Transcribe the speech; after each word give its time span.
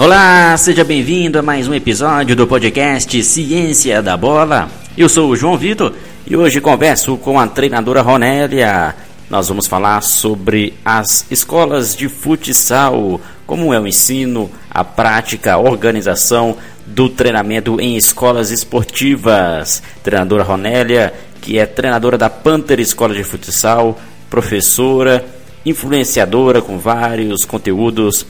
Olá, 0.00 0.56
seja 0.56 0.84
bem-vindo 0.84 1.40
a 1.40 1.42
mais 1.42 1.66
um 1.66 1.74
episódio 1.74 2.36
do 2.36 2.46
podcast 2.46 3.20
Ciência 3.24 4.00
da 4.00 4.16
Bola. 4.16 4.70
Eu 4.96 5.08
sou 5.08 5.28
o 5.28 5.34
João 5.34 5.58
Vitor 5.58 5.92
e 6.24 6.36
hoje 6.36 6.60
converso 6.60 7.16
com 7.16 7.40
a 7.40 7.48
treinadora 7.48 8.00
Ronélia. 8.00 8.94
Nós 9.28 9.48
vamos 9.48 9.66
falar 9.66 10.00
sobre 10.02 10.72
as 10.84 11.26
escolas 11.32 11.96
de 11.96 12.08
futsal, 12.08 13.20
como 13.44 13.74
é 13.74 13.80
o 13.80 13.88
ensino, 13.88 14.48
a 14.70 14.84
prática, 14.84 15.54
a 15.54 15.58
organização 15.58 16.56
do 16.86 17.08
treinamento 17.08 17.80
em 17.80 17.96
escolas 17.96 18.52
esportivas. 18.52 19.82
Treinadora 20.04 20.44
Ronélia, 20.44 21.12
que 21.40 21.58
é 21.58 21.66
treinadora 21.66 22.16
da 22.16 22.30
Panther 22.30 22.78
Escola 22.78 23.16
de 23.16 23.24
Futsal, 23.24 23.98
professora, 24.30 25.26
influenciadora 25.66 26.62
com 26.62 26.78
vários 26.78 27.44
conteúdos 27.44 28.24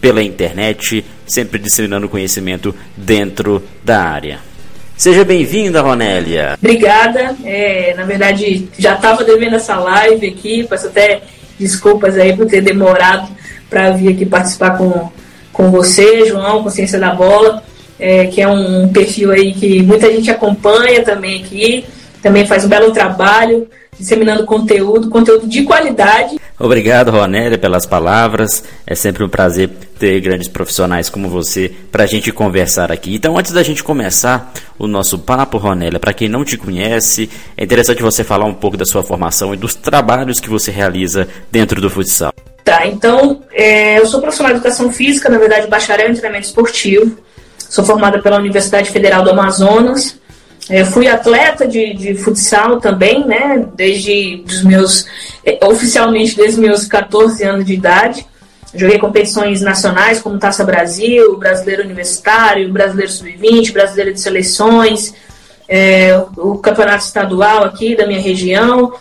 pela 0.00 0.22
internet, 0.22 1.04
sempre 1.26 1.58
disseminando 1.58 2.08
conhecimento 2.08 2.74
dentro 2.96 3.62
da 3.84 4.02
área. 4.02 4.38
Seja 4.96 5.24
bem-vinda, 5.24 5.80
Ronélia. 5.80 6.58
Obrigada. 6.58 7.34
É, 7.42 7.94
na 7.96 8.04
verdade, 8.04 8.68
já 8.78 8.94
estava 8.94 9.24
devendo 9.24 9.56
essa 9.56 9.76
live 9.76 10.26
aqui, 10.26 10.66
peço 10.68 10.88
até 10.88 11.22
desculpas 11.58 12.18
aí 12.18 12.36
por 12.36 12.46
ter 12.46 12.60
demorado 12.60 13.28
para 13.70 13.92
vir 13.92 14.08
aqui 14.08 14.26
participar 14.26 14.76
com, 14.76 15.10
com 15.52 15.70
você, 15.70 16.26
João, 16.26 16.62
Consciência 16.62 16.98
da 16.98 17.14
Bola, 17.14 17.62
é, 17.98 18.26
que 18.26 18.42
é 18.42 18.48
um 18.48 18.88
perfil 18.88 19.30
aí 19.30 19.54
que 19.54 19.82
muita 19.82 20.10
gente 20.12 20.30
acompanha 20.30 21.02
também 21.02 21.42
aqui, 21.42 21.84
também 22.22 22.46
faz 22.46 22.64
um 22.64 22.68
belo 22.68 22.92
trabalho 22.92 23.68
disseminando 23.98 24.46
conteúdo, 24.46 25.10
conteúdo 25.10 25.46
de 25.46 25.62
qualidade. 25.62 26.40
Obrigado, 26.58 27.10
Ronélia, 27.10 27.58
pelas 27.58 27.84
palavras. 27.84 28.64
É 28.86 28.94
sempre 28.94 29.22
um 29.22 29.28
prazer 29.28 29.68
ter 29.98 30.20
grandes 30.20 30.48
profissionais 30.48 31.10
como 31.10 31.28
você 31.28 31.70
para 31.92 32.04
a 32.04 32.06
gente 32.06 32.32
conversar 32.32 32.90
aqui. 32.90 33.14
Então, 33.14 33.36
antes 33.36 33.52
da 33.52 33.62
gente 33.62 33.84
começar 33.84 34.52
o 34.78 34.86
nosso 34.86 35.18
papo, 35.18 35.58
Ronélia, 35.58 36.00
para 36.00 36.14
quem 36.14 36.28
não 36.28 36.44
te 36.44 36.56
conhece, 36.56 37.28
é 37.56 37.64
interessante 37.64 38.02
você 38.02 38.24
falar 38.24 38.46
um 38.46 38.54
pouco 38.54 38.76
da 38.76 38.86
sua 38.86 39.02
formação 39.02 39.52
e 39.52 39.56
dos 39.56 39.74
trabalhos 39.74 40.40
que 40.40 40.48
você 40.48 40.70
realiza 40.70 41.28
dentro 41.50 41.80
do 41.80 41.90
futsal. 41.90 42.32
Tá, 42.64 42.86
então, 42.86 43.42
é, 43.52 43.98
eu 43.98 44.06
sou 44.06 44.20
profissional 44.20 44.52
de 44.52 44.58
educação 44.58 44.92
física, 44.92 45.28
na 45.28 45.38
verdade, 45.38 45.66
bacharel 45.66 46.08
em 46.08 46.14
treinamento 46.14 46.46
esportivo. 46.46 47.18
Sou 47.58 47.84
formada 47.84 48.20
pela 48.20 48.38
Universidade 48.38 48.90
Federal 48.90 49.22
do 49.22 49.30
Amazonas, 49.30 50.19
é, 50.70 50.84
fui 50.84 51.08
atleta 51.08 51.66
de, 51.66 51.92
de 51.94 52.14
futsal 52.14 52.78
também, 52.78 53.26
né? 53.26 53.66
Desde 53.74 54.44
os 54.46 54.62
meus. 54.62 55.04
Oficialmente 55.62 56.36
desde 56.36 56.60
meus 56.60 56.86
14 56.86 57.42
anos 57.42 57.66
de 57.66 57.74
idade. 57.74 58.24
Joguei 58.72 58.96
competições 58.96 59.62
nacionais 59.62 60.20
como 60.20 60.38
Taça 60.38 60.62
Brasil, 60.62 61.36
Brasileiro 61.36 61.82
Universitário, 61.82 62.72
Brasileiro 62.72 63.10
Sub-20, 63.10 63.72
Brasileiro 63.72 64.12
de 64.12 64.20
Seleções, 64.20 65.12
é, 65.68 66.16
o 66.36 66.56
Campeonato 66.58 67.04
Estadual 67.04 67.64
aqui 67.64 67.96
da 67.96 68.06
minha 68.06 68.20
região. 68.20 68.92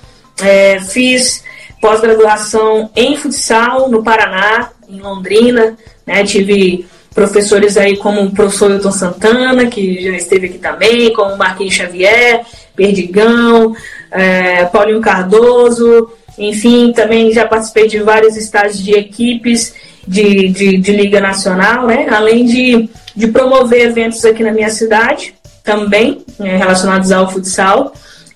É, 0.42 0.80
fiz 0.80 1.44
pós-graduação 1.80 2.90
em 2.96 3.16
futsal 3.16 3.90
no 3.90 4.04
Paraná, 4.04 4.72
em 4.90 5.00
Londrina. 5.00 5.78
Né, 6.04 6.24
tive 6.24 6.88
professores 7.20 7.76
aí 7.76 7.98
como 7.98 8.22
o 8.22 8.32
professor 8.32 8.72
Hilton 8.72 8.92
Santana, 8.94 9.66
que 9.66 10.02
já 10.02 10.12
esteve 10.12 10.48
aqui 10.48 10.58
também, 10.58 11.12
como 11.12 11.36
Marquinhos 11.36 11.74
Xavier, 11.74 12.46
Perdigão, 12.74 13.76
é, 14.10 14.64
Paulinho 14.66 15.02
Cardoso, 15.02 16.10
enfim, 16.38 16.94
também 16.94 17.34
já 17.34 17.46
participei 17.46 17.90
de 17.90 18.00
vários 18.00 18.38
estágios 18.38 18.82
de 18.82 18.94
equipes 18.94 19.74
de, 20.08 20.48
de, 20.48 20.78
de 20.78 20.92
Liga 20.94 21.20
Nacional, 21.20 21.86
né? 21.86 22.08
além 22.10 22.46
de, 22.46 22.90
de 23.14 23.28
promover 23.28 23.88
eventos 23.88 24.24
aqui 24.24 24.42
na 24.42 24.54
minha 24.54 24.70
cidade, 24.70 25.36
também 25.62 26.24
né, 26.40 26.56
relacionados 26.56 27.12
ao 27.12 27.30
futsal, 27.30 27.92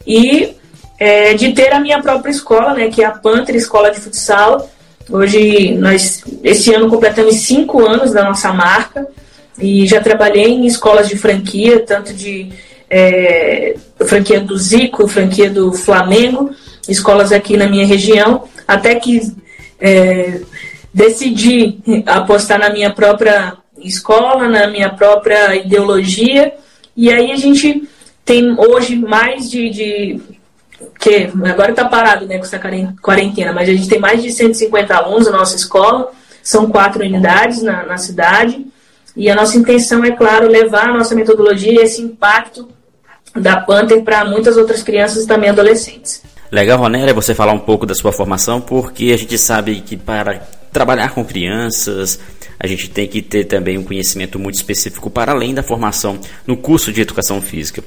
e 0.05 0.57
é, 0.99 1.33
de 1.35 1.53
ter 1.53 1.71
a 1.71 1.79
minha 1.79 2.01
própria 2.01 2.31
escola, 2.31 2.73
né, 2.73 2.89
que 2.89 3.01
é 3.01 3.05
a 3.05 3.11
Panther 3.11 3.55
Escola 3.55 3.91
de 3.91 4.01
Futsal, 4.01 4.69
Hoje, 5.09 5.75
nós, 5.75 6.23
esse 6.43 6.73
ano, 6.73 6.89
completamos 6.89 7.35
cinco 7.35 7.85
anos 7.85 8.13
da 8.13 8.23
nossa 8.23 8.53
marca 8.53 9.07
e 9.59 9.85
já 9.85 10.01
trabalhei 10.01 10.47
em 10.47 10.65
escolas 10.65 11.07
de 11.07 11.17
franquia, 11.17 11.79
tanto 11.81 12.13
de 12.13 12.49
é, 12.89 13.75
franquia 14.05 14.39
do 14.39 14.57
Zico, 14.57 15.07
franquia 15.07 15.49
do 15.49 15.73
Flamengo, 15.73 16.51
escolas 16.87 17.31
aqui 17.31 17.57
na 17.57 17.67
minha 17.67 17.85
região, 17.85 18.43
até 18.67 18.95
que 18.95 19.33
é, 19.79 20.41
decidi 20.93 21.79
apostar 22.05 22.59
na 22.59 22.69
minha 22.69 22.91
própria 22.91 23.57
escola, 23.77 24.47
na 24.47 24.67
minha 24.67 24.89
própria 24.89 25.55
ideologia, 25.55 26.53
e 26.95 27.11
aí 27.11 27.31
a 27.31 27.35
gente 27.35 27.87
tem 28.23 28.55
hoje 28.57 28.95
mais 28.95 29.49
de, 29.49 29.69
de 29.69 30.21
que 30.99 31.29
agora 31.45 31.71
está 31.71 31.85
parado 31.85 32.25
né, 32.25 32.37
com 32.37 32.43
essa 32.43 32.59
quarentena, 33.01 33.53
mas 33.53 33.69
a 33.69 33.73
gente 33.73 33.87
tem 33.87 33.99
mais 33.99 34.21
de 34.21 34.31
150 34.31 34.95
alunos 34.95 35.25
na 35.27 35.37
nossa 35.37 35.55
escola, 35.55 36.11
são 36.41 36.69
quatro 36.69 37.03
unidades 37.03 37.61
na, 37.61 37.83
na 37.85 37.97
cidade, 37.97 38.65
e 39.15 39.29
a 39.29 39.35
nossa 39.35 39.57
intenção 39.57 40.03
é, 40.03 40.11
claro, 40.11 40.47
levar 40.47 40.89
a 40.89 40.93
nossa 40.93 41.13
metodologia 41.13 41.71
e 41.71 41.83
esse 41.83 42.01
impacto 42.01 42.69
da 43.35 43.57
Panther 43.57 44.03
para 44.03 44.25
muitas 44.25 44.57
outras 44.57 44.83
crianças 44.83 45.23
e 45.23 45.27
também 45.27 45.49
adolescentes. 45.49 46.21
Legal, 46.51 46.77
Ronélia, 46.77 47.13
você 47.13 47.33
falar 47.33 47.53
um 47.53 47.59
pouco 47.59 47.85
da 47.85 47.95
sua 47.95 48.11
formação, 48.11 48.61
porque 48.61 49.11
a 49.11 49.17
gente 49.17 49.37
sabe 49.37 49.81
que 49.81 49.97
para 49.97 50.39
trabalhar 50.71 51.09
com 51.09 51.25
crianças, 51.25 52.19
a 52.59 52.67
gente 52.67 52.89
tem 52.89 53.07
que 53.07 53.21
ter 53.21 53.45
também 53.45 53.77
um 53.77 53.83
conhecimento 53.83 54.37
muito 54.37 54.55
específico 54.55 55.09
para 55.09 55.31
além 55.31 55.53
da 55.53 55.63
formação 55.63 56.19
no 56.45 56.55
curso 56.55 56.93
de 56.93 57.01
educação 57.01 57.41
física. 57.41 57.83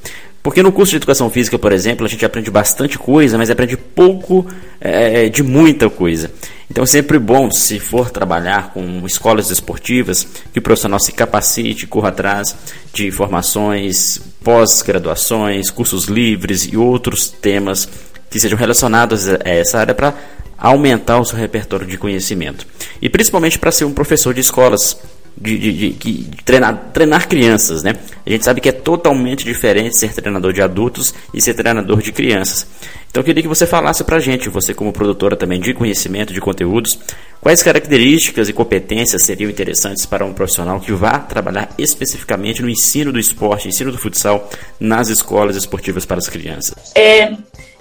Porque 0.46 0.62
no 0.62 0.70
curso 0.70 0.90
de 0.90 0.98
educação 0.98 1.28
física, 1.28 1.58
por 1.58 1.72
exemplo, 1.72 2.06
a 2.06 2.08
gente 2.08 2.24
aprende 2.24 2.52
bastante 2.52 2.96
coisa, 2.96 3.36
mas 3.36 3.50
aprende 3.50 3.76
pouco 3.76 4.46
é, 4.80 5.28
de 5.28 5.42
muita 5.42 5.90
coisa. 5.90 6.30
Então 6.70 6.84
é 6.84 6.86
sempre 6.86 7.18
bom, 7.18 7.50
se 7.50 7.80
for 7.80 8.10
trabalhar 8.10 8.72
com 8.72 9.04
escolas 9.04 9.50
esportivas, 9.50 10.24
que 10.52 10.60
o 10.60 10.62
profissional 10.62 11.00
se 11.00 11.10
capacite, 11.10 11.88
corra 11.88 12.10
atrás 12.10 12.54
de 12.92 13.08
informações, 13.08 14.22
pós-graduações, 14.44 15.68
cursos 15.68 16.04
livres 16.04 16.62
e 16.62 16.76
outros 16.76 17.28
temas 17.28 17.88
que 18.30 18.38
sejam 18.38 18.56
relacionados 18.56 19.28
a 19.28 19.40
essa 19.44 19.80
área 19.80 19.96
para 19.96 20.14
aumentar 20.56 21.18
o 21.18 21.24
seu 21.24 21.36
repertório 21.36 21.88
de 21.88 21.98
conhecimento. 21.98 22.64
E 23.02 23.08
principalmente 23.08 23.58
para 23.58 23.72
ser 23.72 23.84
um 23.84 23.92
professor 23.92 24.32
de 24.32 24.42
escolas 24.42 24.96
de, 25.36 25.58
de, 25.58 25.90
de, 25.90 26.24
treinar, 26.44 26.90
treinar 26.92 27.28
crianças, 27.28 27.82
né? 27.82 27.94
A 28.24 28.30
gente 28.30 28.44
sabe 28.44 28.60
que 28.60 28.68
é 28.68 28.72
totalmente 28.72 29.44
diferente 29.44 29.96
ser 29.96 30.12
treinador 30.14 30.52
de 30.52 30.62
adultos 30.62 31.14
e 31.32 31.40
ser 31.40 31.54
treinador 31.54 32.00
de 32.00 32.10
crianças. 32.10 32.66
Então 33.10 33.20
eu 33.20 33.24
queria 33.24 33.42
que 33.42 33.48
você 33.48 33.66
falasse 33.66 34.02
pra 34.02 34.18
gente, 34.18 34.48
você 34.48 34.72
como 34.72 34.92
produtora 34.92 35.36
também 35.36 35.60
de 35.60 35.74
conhecimento, 35.74 36.32
de 36.32 36.40
conteúdos, 36.40 36.98
quais 37.40 37.62
características 37.62 38.48
e 38.48 38.52
competências 38.52 39.22
seriam 39.24 39.50
interessantes 39.50 40.06
para 40.06 40.24
um 40.24 40.32
profissional 40.32 40.80
que 40.80 40.92
vá 40.92 41.18
trabalhar 41.18 41.70
especificamente 41.78 42.62
no 42.62 42.68
ensino 42.68 43.12
do 43.12 43.18
esporte, 43.18 43.68
ensino 43.68 43.92
do 43.92 43.98
futsal 43.98 44.50
nas 44.80 45.08
escolas 45.08 45.56
esportivas 45.56 46.06
para 46.06 46.18
as 46.18 46.28
crianças. 46.28 46.92
É, 46.94 47.32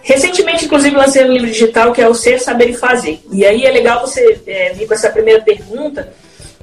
recentemente, 0.02 0.66
inclusive, 0.66 0.96
lancei 0.96 1.24
um 1.24 1.32
livro 1.32 1.48
digital 1.48 1.94
que 1.94 2.02
é 2.02 2.08
o 2.08 2.14
Ser, 2.14 2.40
Saber 2.40 2.70
e 2.70 2.74
Fazer. 2.74 3.20
E 3.32 3.46
aí 3.46 3.66
é 3.66 3.72
legal 3.72 4.02
você 4.02 4.40
é, 4.46 4.74
vir 4.74 4.88
com 4.88 4.94
essa 4.94 5.10
primeira 5.10 5.42
pergunta, 5.42 6.14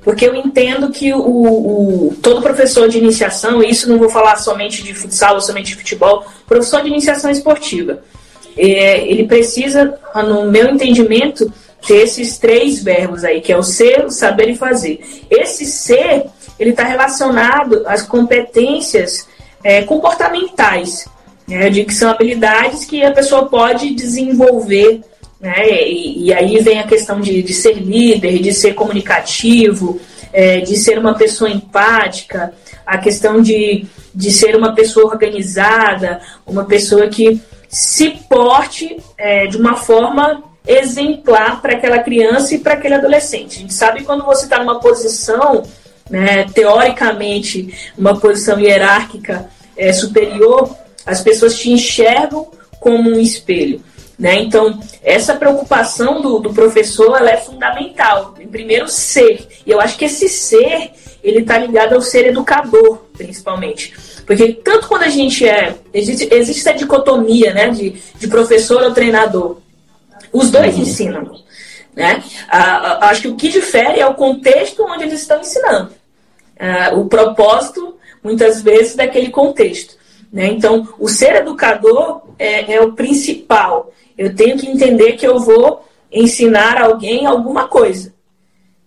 porque 0.03 0.27
eu 0.27 0.35
entendo 0.35 0.91
que 0.91 1.13
o, 1.13 1.19
o, 1.19 2.15
todo 2.21 2.43
professor 2.43 2.89
de 2.89 2.99
iniciação, 2.99 3.63
e 3.63 3.71
isso 3.71 3.89
não 3.89 3.99
vou 3.99 4.09
falar 4.09 4.37
somente 4.37 4.83
de 4.83 4.93
futsal 4.95 5.37
ou 5.37 5.41
somente 5.41 5.69
de 5.69 5.77
futebol, 5.77 6.27
professor 6.47 6.83
de 6.83 6.89
iniciação 6.89 7.31
esportiva, 7.31 8.03
é, 8.57 9.07
ele 9.07 9.27
precisa, 9.27 9.99
no 10.27 10.51
meu 10.51 10.69
entendimento, 10.69 11.53
ter 11.87 12.03
esses 12.03 12.39
três 12.39 12.83
verbos 12.83 13.25
aí, 13.25 13.41
que 13.41 13.53
é 13.53 13.57
o 13.57 13.63
ser, 13.63 14.05
o 14.05 14.11
saber 14.11 14.51
e 14.51 14.57
fazer. 14.57 15.01
Esse 15.31 15.65
ser, 15.67 16.27
ele 16.59 16.71
está 16.71 16.85
relacionado 16.85 17.83
às 17.87 18.03
competências 18.03 19.29
é, 19.65 19.83
comportamentais, 19.83 21.07
né, 21.47 21.71
de 21.71 21.85
que 21.85 21.95
são 21.95 22.11
habilidades 22.11 22.85
que 22.85 23.05
a 23.05 23.13
pessoa 23.13 23.47
pode 23.47 23.95
desenvolver 23.95 25.03
né? 25.43 25.69
E, 25.69 26.27
e, 26.27 26.33
aí 26.33 26.59
vem 26.61 26.79
a 26.79 26.87
questão 26.87 27.21
de, 27.21 27.43
de 27.43 27.53
ser 27.53 27.73
líder, 27.73 28.39
de 28.39 28.55
ser 28.55 28.75
comunicativo, 28.75 30.01
é, 30.33 30.61
de 30.61 30.77
ser 30.77 30.99
uma 31.01 31.15
pessoa 31.15 31.51
empática, 31.51 32.55
a 32.87 32.97
questão 32.97 33.43
de, 33.43 33.85
de 34.15 34.31
ser 34.31 34.55
uma 34.55 34.73
pessoa 34.73 35.07
organizada, 35.07 36.21
uma 36.47 36.65
pessoa 36.65 37.09
que 37.09 37.43
se 37.69 38.11
porte 38.29 38.97
é, 39.19 39.49
de 39.49 39.57
uma 39.57 39.75
forma 39.75 40.45
exemplar 40.65 41.61
para 41.61 41.73
aquela 41.73 41.99
criança 41.99 42.55
e 42.55 42.59
para 42.59 42.75
aquele 42.75 42.95
adolescente. 42.95 43.57
A 43.57 43.61
gente 43.63 43.75
sabe 43.75 44.05
quando 44.05 44.25
você 44.25 44.45
está 44.45 44.61
numa 44.61 44.79
posição, 44.79 45.65
né, 46.09 46.45
teoricamente, 46.55 47.75
uma 47.99 48.17
posição 48.21 48.61
hierárquica 48.61 49.49
é, 49.77 49.93
superior, 49.93 50.77
as 51.05 51.21
pessoas 51.21 51.59
te 51.59 51.73
enxergam 51.73 52.47
como 52.79 53.11
um 53.11 53.19
espelho. 53.19 53.83
Né? 54.19 54.37
Então, 54.37 54.79
essa 55.03 55.35
preocupação 55.35 56.21
do, 56.21 56.39
do 56.39 56.53
professor 56.53 57.17
ela 57.17 57.31
é 57.31 57.39
fundamental. 57.39 58.35
Em 58.39 58.47
primeiro, 58.47 58.89
ser. 58.89 59.49
E 59.67 59.71
eu 59.71 59.81
acho 59.81 59.97
que 59.97 60.05
esse 60.05 60.29
ser 60.29 60.93
ele 61.23 61.41
está 61.41 61.59
ligado 61.59 61.95
ao 61.95 62.01
ser 62.01 62.27
educador, 62.27 62.99
principalmente. 63.17 63.95
Porque 64.27 64.53
tanto 64.53 64.89
quando 64.89 65.05
a 65.05 65.09
gente 65.09 65.47
é. 65.47 65.75
Existe, 65.93 66.29
existe 66.33 66.61
essa 66.61 66.77
dicotomia 66.77 67.53
né, 67.53 67.71
de, 67.71 67.91
de 68.19 68.29
professor 68.29 68.83
ou 68.83 68.93
treinador. 68.93 69.59
Os 70.33 70.51
dois 70.51 70.75
uhum. 70.75 70.83
ensinam. 70.83 71.43
Né? 71.95 72.23
Ah, 72.49 73.09
acho 73.09 73.23
que 73.23 73.29
o 73.29 73.37
que 73.37 73.49
difere 73.49 74.01
é 74.01 74.07
o 74.07 74.15
contexto 74.15 74.85
onde 74.85 75.05
eles 75.05 75.21
estão 75.21 75.41
ensinando. 75.41 75.93
Ah, 76.59 76.93
o 76.95 77.07
propósito, 77.07 77.97
muitas 78.23 78.63
vezes, 78.63 78.97
daquele 78.97 79.31
contexto. 79.31 79.97
Né? 80.33 80.47
Então, 80.47 80.89
o 80.99 81.09
ser 81.09 81.37
educador 81.37 82.23
é, 82.39 82.75
é 82.75 82.81
o 82.81 82.93
principal. 82.93 83.93
Eu 84.17 84.35
tenho 84.35 84.57
que 84.57 84.69
entender 84.69 85.13
que 85.13 85.27
eu 85.27 85.39
vou 85.39 85.87
ensinar 86.11 86.81
alguém 86.81 87.27
alguma 87.27 87.69
coisa. 87.69 88.13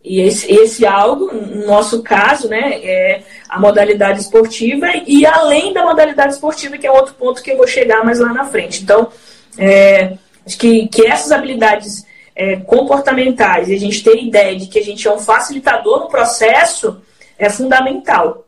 E 0.04 0.22
esse, 0.22 0.52
esse 0.52 0.86
algo, 0.86 1.34
no 1.34 1.66
nosso 1.66 2.04
caso, 2.04 2.48
né, 2.48 2.80
é 2.84 3.24
a 3.50 3.60
modalidade 3.60 4.22
esportiva 4.22 4.88
e 5.08 5.26
além 5.26 5.74
da 5.74 5.84
modalidade 5.84 6.34
esportiva, 6.34 6.78
que 6.78 6.86
é 6.86 6.92
outro 6.92 7.16
ponto 7.16 7.42
que 7.42 7.52
eu 7.52 7.58
vou 7.58 7.68
chegar 7.68 8.04
mais 8.04 8.20
lá 8.20 8.32
na 8.32 8.46
frente. 8.46 8.84
Então, 8.84 9.10
é, 9.58 10.14
acho 10.46 10.58
que, 10.60 10.88
que 10.90 11.08
essas 11.08 11.32
habilidades 11.32 12.06
é, 12.36 12.58
comportamentais 12.58 13.70
e 13.70 13.74
a 13.74 13.80
gente 13.80 14.04
ter 14.04 14.22
ideia 14.22 14.56
de 14.56 14.68
que 14.68 14.78
a 14.78 14.84
gente 14.84 15.08
é 15.08 15.12
um 15.12 15.18
facilitador 15.18 16.02
no 16.02 16.08
processo 16.08 17.02
é 17.38 17.50
fundamental. 17.50 18.45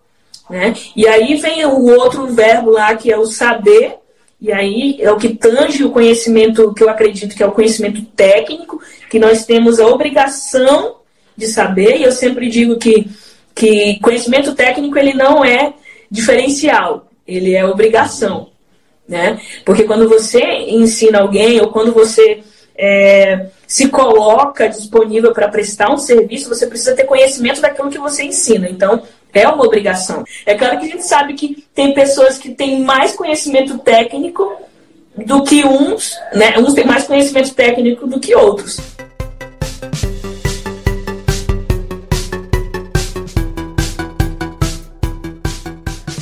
Né? 0.50 0.74
E 0.96 1.08
aí 1.08 1.36
vem 1.36 1.66
o 1.66 1.86
outro 2.00 2.28
verbo 2.28 2.72
lá, 2.72 2.96
que 2.96 3.12
é 3.12 3.18
o 3.18 3.26
saber, 3.26 3.96
e 4.40 4.52
aí 4.52 4.98
é 5.00 5.12
o 5.12 5.18
que 5.18 5.30
tange 5.30 5.84
o 5.84 5.92
conhecimento, 5.92 6.74
que 6.74 6.84
eu 6.84 6.90
acredito 6.90 7.36
que 7.36 7.44
é 7.44 7.48
o 7.48 7.52
conhecimento 7.52 8.02
técnico, 8.16 8.82
que 9.10 9.20
nós 9.20 9.46
temos 9.46 9.80
a 9.80 9.88
obrigação 9.88 10.98
de 11.36 11.48
saber, 11.48 11.98
e 11.98 12.04
eu 12.04 12.12
sempre 12.12 12.50
digo 12.50 12.78
que, 12.78 13.10
que 13.54 14.00
conhecimento 14.00 14.56
técnico 14.56 14.98
ele 14.98 15.14
não 15.14 15.44
é 15.44 15.74
diferencial, 16.10 17.08
ele 17.28 17.54
é 17.54 17.66
obrigação. 17.66 18.50
Né? 19.08 19.40
Porque 19.66 19.84
quando 19.84 20.08
você 20.08 20.42
ensina 20.42 21.20
alguém, 21.20 21.60
ou 21.62 21.70
quando 21.70 21.94
você 21.94 22.44
é, 22.78 23.48
se 23.66 23.90
coloca 23.90 24.70
disponível 24.70 25.34
para 25.34 25.48
prestar 25.48 25.92
um 25.92 25.98
serviço, 25.98 26.48
você 26.48 26.68
precisa 26.68 26.96
ter 26.96 27.06
conhecimento 27.06 27.60
daquilo 27.60 27.90
que 27.90 27.98
você 27.98 28.24
ensina. 28.24 28.70
Então, 28.70 29.02
é 29.34 29.48
uma 29.48 29.66
obrigação. 29.66 30.24
É 30.46 30.56
claro 30.56 30.80
que 30.80 30.86
a 30.86 30.90
gente 30.90 31.06
sabe 31.06 31.34
que 31.34 31.64
tem 31.74 31.94
pessoas 31.94 32.38
que 32.38 32.50
têm 32.54 32.82
mais 32.82 33.16
conhecimento 33.16 33.78
técnico 33.80 34.52
do 35.16 35.44
que 35.44 35.66
uns, 35.66 36.16
né? 36.34 36.58
Uns 36.60 36.74
têm 36.74 36.86
mais 36.86 37.06
conhecimento 37.06 37.54
técnico 37.54 38.08
do 38.08 38.20
que 38.20 38.36
outros. 38.36 38.80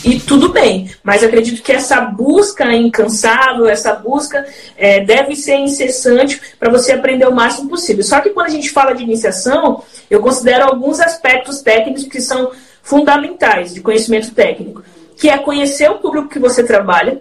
E 0.06 0.20
tudo 0.20 0.50
bem, 0.50 0.92
mas 1.04 1.24
acredito 1.24 1.64
que 1.64 1.72
essa 1.72 2.00
busca 2.00 2.72
incansável, 2.72 3.68
essa 3.68 3.92
busca 3.92 4.46
é, 4.78 5.04
deve 5.04 5.36
ser 5.36 5.56
incessante 5.56 6.40
para 6.60 6.70
você 6.70 6.92
aprender 6.92 7.28
o 7.28 7.34
máximo 7.34 7.68
possível. 7.68 8.04
Só 8.04 8.22
que 8.22 8.30
quando 8.30 8.46
a 8.46 8.52
gente 8.52 8.70
fala 8.70 8.94
de 8.94 9.02
iniciação, 9.02 9.84
eu 10.08 10.20
considero 10.20 10.66
alguns 10.66 11.00
aspectos 11.00 11.60
técnicos 11.62 12.04
que 12.04 12.22
são 12.22 12.52
fundamentais 12.86 13.74
de 13.74 13.82
conhecimento 13.82 14.32
técnico, 14.32 14.84
que 15.18 15.28
é 15.28 15.38
conhecer 15.40 15.90
o 15.90 15.96
público 15.96 16.30
que 16.30 16.38
você 16.38 16.64
trabalha, 16.64 17.20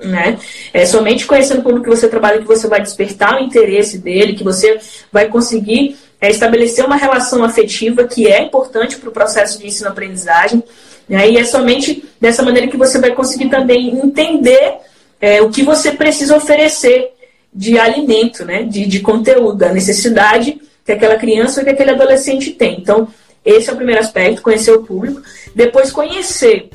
né? 0.00 0.36
É 0.74 0.84
somente 0.84 1.24
conhecendo 1.24 1.60
o 1.60 1.62
público 1.62 1.84
que 1.84 1.96
você 1.96 2.08
trabalha 2.08 2.40
que 2.40 2.44
você 2.44 2.66
vai 2.66 2.82
despertar 2.82 3.36
o 3.36 3.44
interesse 3.44 3.98
dele, 3.98 4.34
que 4.34 4.42
você 4.42 4.78
vai 5.12 5.28
conseguir 5.28 5.96
é, 6.20 6.28
estabelecer 6.28 6.84
uma 6.84 6.96
relação 6.96 7.44
afetiva 7.44 8.04
que 8.04 8.26
é 8.26 8.42
importante 8.42 8.96
para 8.96 9.08
o 9.08 9.12
processo 9.12 9.60
de 9.60 9.68
ensino-aprendizagem. 9.68 10.62
Né? 11.08 11.30
E 11.30 11.38
é 11.38 11.44
somente 11.44 12.04
dessa 12.20 12.42
maneira 12.42 12.66
que 12.66 12.76
você 12.76 12.98
vai 12.98 13.12
conseguir 13.12 13.48
também 13.48 13.96
entender 14.00 14.74
é, 15.20 15.40
o 15.40 15.50
que 15.50 15.62
você 15.62 15.92
precisa 15.92 16.36
oferecer 16.36 17.12
de 17.54 17.78
alimento, 17.78 18.44
né? 18.44 18.64
de, 18.64 18.86
de 18.86 19.00
conteúdo, 19.00 19.62
a 19.62 19.72
necessidade 19.72 20.60
que 20.84 20.92
aquela 20.92 21.16
criança 21.16 21.60
ou 21.60 21.64
que 21.64 21.70
aquele 21.70 21.92
adolescente 21.92 22.50
tem. 22.50 22.80
Então, 22.80 23.08
esse 23.46 23.70
é 23.70 23.72
o 23.72 23.76
primeiro 23.76 24.00
aspecto, 24.00 24.42
conhecer 24.42 24.72
o 24.72 24.82
público. 24.82 25.22
Depois, 25.54 25.92
conhecer 25.92 26.68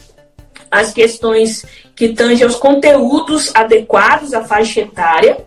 as 0.72 0.94
questões 0.94 1.66
que 1.94 2.10
tangem 2.10 2.46
aos 2.46 2.56
conteúdos 2.56 3.52
adequados 3.54 4.34
à 4.34 4.44
faixa 4.44 4.80
etária. 4.80 5.46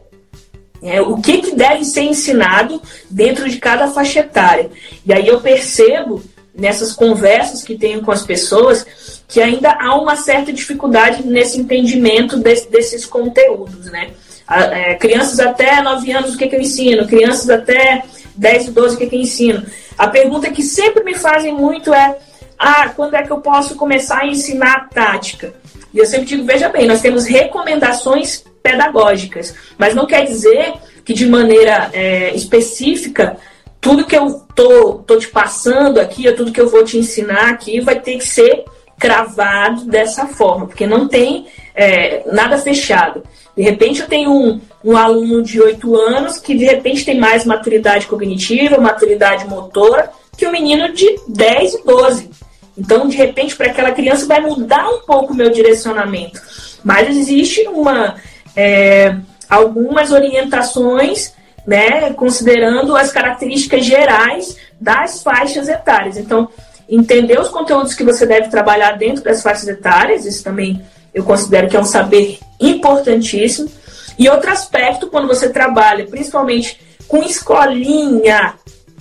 É, 0.83 1.01
o 1.01 1.17
que, 1.17 1.39
que 1.39 1.57
deve 1.57 1.83
ser 1.83 2.03
ensinado 2.03 2.81
dentro 3.11 3.49
de 3.49 3.57
cada 3.57 3.89
faixa 3.89 4.21
etária. 4.21 4.71
E 5.07 5.15
aí 5.15 5.27
eu 5.27 5.41
percebo 5.41 6.23
nessas 6.55 6.93
conversas 6.93 7.63
que 7.63 7.79
tenho 7.79 8.03
com 8.03 8.13
as 8.13 8.23
pessoas 8.23 8.87
que 9.27 9.41
ainda 9.41 9.73
há 9.73 9.97
uma 9.97 10.15
certa 10.15 10.53
dificuldade 10.53 11.27
nesse 11.27 11.59
entendimento 11.59 12.37
desse, 12.37 12.71
desses 12.71 13.07
conteúdos, 13.07 13.87
né? 13.87 14.11
É, 14.49 14.95
crianças 14.97 15.41
até 15.41 15.81
9 15.81 16.13
anos, 16.13 16.35
o 16.35 16.39
que, 16.39 16.47
que 16.47 16.55
eu 16.55 16.61
ensino? 16.61 17.07
Crianças 17.07 17.49
até 17.49 18.05
10 18.35 18.69
e 18.69 18.71
12, 18.71 18.95
o 18.95 18.99
que, 18.99 19.07
que 19.07 19.17
eu 19.17 19.21
ensino? 19.21 19.65
A 19.97 20.09
pergunta 20.09 20.51
que 20.51 20.63
sempre 20.63 21.03
me 21.05 21.15
fazem 21.15 21.53
muito 21.55 21.93
é: 21.93 22.19
ah, 22.59 22.89
quando 22.95 23.15
é 23.15 23.23
que 23.23 23.31
eu 23.31 23.39
posso 23.39 23.75
começar 23.77 24.21
a 24.21 24.27
ensinar 24.27 24.75
a 24.75 24.81
tática? 24.81 25.55
E 25.93 25.99
eu 25.99 26.07
sempre 26.07 26.27
digo: 26.27 26.45
veja 26.45 26.69
bem, 26.69 26.87
nós 26.87 27.01
temos 27.01 27.27
recomendações 27.27 28.45
pedagógicas, 28.63 29.55
mas 29.79 29.95
não 29.95 30.07
quer 30.07 30.25
dizer 30.25 30.73
que 31.05 31.13
de 31.13 31.27
maneira 31.27 31.91
é, 31.93 32.35
específica 32.35 33.37
tudo 33.85 34.07
que 34.07 34.17
eu 34.17 34.41
tô, 34.55 34.95
tô 35.07 35.19
te 35.19 35.29
passando 35.29 36.01
aqui, 36.01 36.27
ou 36.27 36.35
tudo 36.35 36.51
que 36.51 36.61
eu 36.61 36.71
vou 36.71 36.83
te 36.83 36.97
ensinar 36.97 37.51
aqui, 37.51 37.81
vai 37.81 38.01
ter 38.01 38.17
que 38.17 38.27
ser 38.27 38.65
cravado 38.99 39.85
dessa 39.85 40.27
forma, 40.27 40.67
porque 40.67 40.87
não 40.87 41.07
tem 41.07 41.47
é, 41.75 42.23
nada 42.33 42.57
fechado. 42.57 43.23
De 43.57 43.63
repente 43.63 44.01
eu 44.01 44.09
tenho 44.09 44.33
um, 44.33 44.61
um 44.85 44.97
aluno 44.97 45.43
de 45.43 45.61
8 45.61 45.97
anos 45.97 46.39
que 46.39 46.57
de 46.57 46.65
repente 46.65 47.05
tem 47.05 47.19
mais 47.19 47.45
maturidade 47.45 48.07
cognitiva, 48.07 48.79
maturidade 48.79 49.47
motora, 49.47 50.11
que 50.37 50.45
o 50.45 50.49
um 50.49 50.53
menino 50.53 50.93
de 50.93 51.21
10 51.29 51.75
e 51.75 51.85
12. 51.85 52.31
Então, 52.77 53.07
de 53.07 53.17
repente, 53.17 53.55
para 53.55 53.69
aquela 53.69 53.93
criança 53.93 54.27
vai 54.27 54.41
mudar 54.41 54.89
um 54.89 55.01
pouco 55.03 55.33
o 55.33 55.37
meu 55.37 55.51
direcionamento. 55.51 56.41
Mas 56.83 57.17
existe 57.17 57.67
uma, 57.69 58.17
é, 58.57 59.17
algumas 59.49 60.11
orientações, 60.11 61.33
né, 61.67 62.13
considerando 62.15 62.97
as 62.97 63.13
características 63.13 63.85
gerais 63.85 64.57
das 64.81 65.23
faixas 65.23 65.69
etárias. 65.69 66.17
Então, 66.17 66.49
entender 66.89 67.41
os 67.41 67.49
conteúdos 67.49 67.95
que 67.95 68.05
você 68.05 68.27
deve 68.27 68.49
trabalhar 68.49 68.99
dentro 68.99 69.23
das 69.23 69.41
faixas 69.41 69.69
etárias, 69.69 70.27
isso 70.27 70.43
também 70.43 70.83
eu 71.15 71.23
considero 71.23 71.69
que 71.69 71.77
é 71.77 71.81
um 71.81 71.85
saber 71.85 72.39
importantíssimo. 72.61 73.71
E 74.19 74.29
outro 74.29 74.51
aspecto, 74.51 75.07
quando 75.07 75.29
você 75.29 75.49
trabalha, 75.49 76.07
principalmente 76.07 76.81
com 77.07 77.23
escolinha 77.23 78.55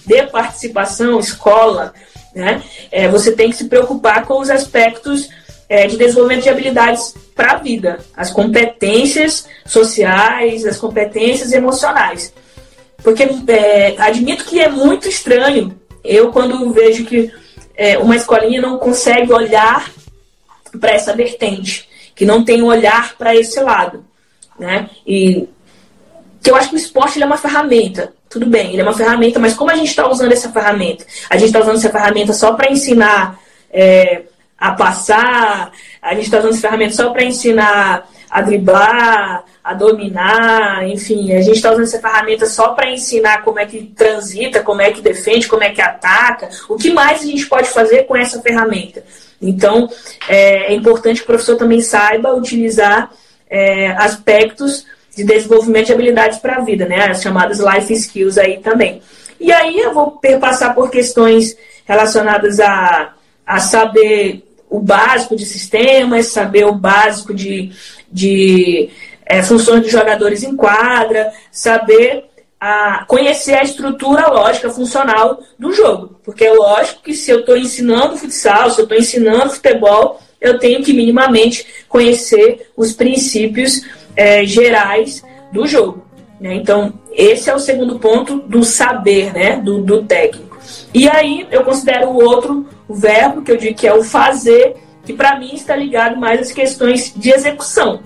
de 0.06 0.24
participação, 0.28 1.20
escola, 1.20 1.94
né, 2.36 2.62
é, 2.92 3.08
você 3.08 3.32
tem 3.32 3.50
que 3.50 3.56
se 3.56 3.66
preocupar 3.66 4.26
com 4.26 4.40
os 4.40 4.50
aspectos 4.50 5.30
é, 5.70 5.88
de 5.88 5.98
desenvolvimento 5.98 6.44
de 6.44 6.50
habilidades 6.50 7.16
para 7.36 7.54
a 7.54 7.58
vida, 7.58 8.00
as 8.16 8.32
competências 8.32 9.48
sociais, 9.66 10.66
as 10.66 10.78
competências 10.78 11.52
emocionais. 11.52 12.34
Porque 13.04 13.24
é, 13.48 13.96
admito 13.98 14.46
que 14.46 14.60
é 14.60 14.70
muito 14.70 15.08
estranho 15.08 15.78
eu, 16.04 16.32
quando 16.32 16.72
vejo 16.74 17.06
que 17.06 17.32
é, 17.76 17.98
uma 17.98 18.16
escolinha 18.16 18.62
não 18.62 18.78
consegue 18.78 19.32
olhar 19.32 19.90
para 20.80 20.92
essa 20.92 21.16
vertente 21.16 21.88
que 22.16 22.26
não 22.26 22.44
tem 22.44 22.62
um 22.62 22.68
olhar 22.68 23.16
para 23.18 23.36
esse 23.36 23.60
lado, 23.60 24.06
né? 24.60 24.90
E 25.06 25.48
que 26.42 26.52
eu 26.52 26.56
acho 26.56 26.70
que 26.70 26.76
o 26.76 26.78
esporte 26.78 27.22
é 27.22 27.26
uma 27.26 27.38
ferramenta. 27.38 28.14
Tudo 28.30 28.46
bem, 28.48 28.72
ele 28.72 28.82
é 28.82 28.84
uma 28.84 28.94
ferramenta, 28.94 29.40
mas 29.40 29.54
como 29.54 29.72
a 29.72 29.76
gente 29.76 29.90
está 29.90 30.10
usando 30.10 30.32
essa 30.32 30.52
ferramenta? 30.52 31.06
A 31.30 31.38
gente 31.38 31.48
está 31.48 31.60
usando 31.60 31.78
essa 31.78 31.90
ferramenta 31.90 32.34
só 32.34 32.54
para 32.54 32.72
ensinar 32.72 33.40
é, 33.72 34.24
a 34.58 34.72
passar, 34.72 35.72
a 36.02 36.14
gente 36.16 36.26
está 36.26 36.40
usando 36.40 36.52
essa 36.52 36.62
ferramenta 36.62 36.96
só 36.96 37.12
para 37.12 37.24
ensinar 37.24 38.10
a 38.30 38.42
driblar, 38.42 39.46
a 39.64 39.74
dominar, 39.74 40.88
enfim, 40.88 41.32
a 41.32 41.42
gente 41.42 41.56
está 41.56 41.72
usando 41.72 41.84
essa 41.84 42.00
ferramenta 42.00 42.46
só 42.46 42.70
para 42.70 42.92
ensinar 42.92 43.44
como 43.44 43.60
é 43.60 43.66
que 43.66 43.84
transita, 43.96 44.62
como 44.62 44.82
é 44.82 44.92
que 44.92 45.02
defende, 45.02 45.48
como 45.48 45.64
é 45.64 45.70
que 45.70 45.82
ataca. 45.82 46.50
O 46.68 46.76
que 46.76 46.92
mais 46.92 47.22
a 47.22 47.26
gente 47.26 47.46
pode 47.46 47.70
fazer 47.70 48.04
com 48.04 48.16
essa 48.16 48.42
ferramenta? 48.42 49.04
Então, 49.50 49.90
é, 50.28 50.72
é 50.72 50.74
importante 50.74 51.18
que 51.18 51.24
o 51.24 51.28
professor 51.28 51.56
também 51.56 51.82
saiba 51.82 52.34
utilizar 52.34 53.12
é, 53.50 53.92
aspectos 53.92 54.86
de 55.16 55.24
desenvolvimento 55.24 55.88
de 55.88 55.94
habilidades 55.94 56.40
para 56.40 56.58
a 56.58 56.62
vida, 56.62 56.86
né? 56.88 57.06
As 57.06 57.22
chamadas 57.22 57.60
life 57.60 57.94
skills 57.94 58.38
aí 58.38 58.58
também. 58.60 59.02
E 59.40 59.52
aí 59.52 59.78
eu 59.78 59.94
vou 59.94 60.20
passar 60.40 60.74
por 60.74 60.90
questões 60.90 61.56
relacionadas 61.86 62.60
a, 62.60 63.14
a 63.46 63.60
saber 63.60 64.44
o 64.70 64.80
básico 64.80 65.36
de 65.36 65.46
sistemas, 65.46 66.28
saber 66.28 66.66
o 66.66 66.74
básico 66.74 67.34
de, 67.34 67.72
de 68.12 68.90
é, 69.26 69.44
funções 69.44 69.84
de 69.84 69.90
jogadores 69.90 70.44
em 70.44 70.56
quadra, 70.56 71.32
saber 71.52 72.26
a 72.66 73.04
conhecer 73.06 73.56
a 73.56 73.62
estrutura 73.62 74.30
lógica 74.30 74.70
funcional 74.70 75.44
do 75.60 75.74
jogo. 75.74 76.18
Porque 76.24 76.46
é 76.46 76.54
lógico 76.54 77.02
que 77.04 77.14
se 77.14 77.30
eu 77.30 77.42
estou 77.42 77.58
ensinando 77.58 78.16
futsal, 78.16 78.72
se 78.72 78.80
eu 78.80 78.84
estou 78.84 78.98
ensinando 78.98 79.50
futebol, 79.50 80.22
eu 80.40 80.58
tenho 80.58 80.82
que 80.82 80.94
minimamente 80.94 81.68
conhecer 81.90 82.72
os 82.78 82.94
princípios 82.94 83.82
é, 84.16 84.46
gerais 84.46 85.22
do 85.52 85.68
jogo. 85.68 86.06
Né? 86.40 86.56
Então, 86.56 86.94
esse 87.12 87.50
é 87.50 87.54
o 87.54 87.60
segundo 87.60 88.00
ponto 88.00 88.38
do 88.38 88.64
saber, 88.64 89.34
né? 89.34 89.58
do, 89.58 89.82
do 89.82 90.04
técnico. 90.04 90.58
E 90.94 91.10
aí 91.10 91.46
eu 91.52 91.66
considero 91.66 92.12
o 92.12 92.24
outro 92.24 92.66
o 92.88 92.96
verbo, 92.96 93.42
que 93.42 93.52
eu 93.52 93.58
digo 93.58 93.78
que 93.78 93.88
é 93.88 93.94
o 93.94 94.06
fazer, 94.06 94.78
que 95.04 95.12
para 95.12 95.38
mim 95.38 95.54
está 95.54 95.76
ligado 95.76 96.16
mais 96.16 96.40
às 96.40 96.52
questões 96.54 97.14
de 97.14 97.30
execução. 97.30 98.02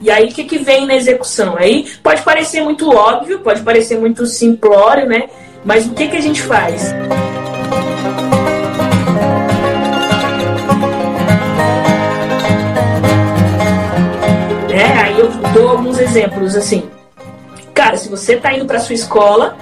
E 0.00 0.10
aí, 0.10 0.30
o 0.30 0.32
que, 0.32 0.44
que 0.44 0.56
vem 0.56 0.86
na 0.86 0.96
execução? 0.96 1.56
Aí 1.58 1.86
pode 2.02 2.22
parecer 2.22 2.62
muito 2.62 2.88
óbvio, 2.88 3.40
pode 3.40 3.60
parecer 3.60 3.98
muito 3.98 4.24
simplório, 4.24 5.06
né? 5.06 5.28
Mas 5.62 5.86
o 5.86 5.90
que, 5.90 6.08
que 6.08 6.16
a 6.16 6.20
gente 6.22 6.40
faz? 6.40 6.94
É, 14.70 15.00
aí 15.02 15.20
eu 15.20 15.28
dou 15.52 15.68
alguns 15.68 15.98
exemplos 15.98 16.56
assim. 16.56 16.88
Cara, 17.74 17.98
se 17.98 18.08
você 18.08 18.36
está 18.36 18.54
indo 18.54 18.64
para 18.64 18.80
sua 18.80 18.94
escola, 18.94 19.58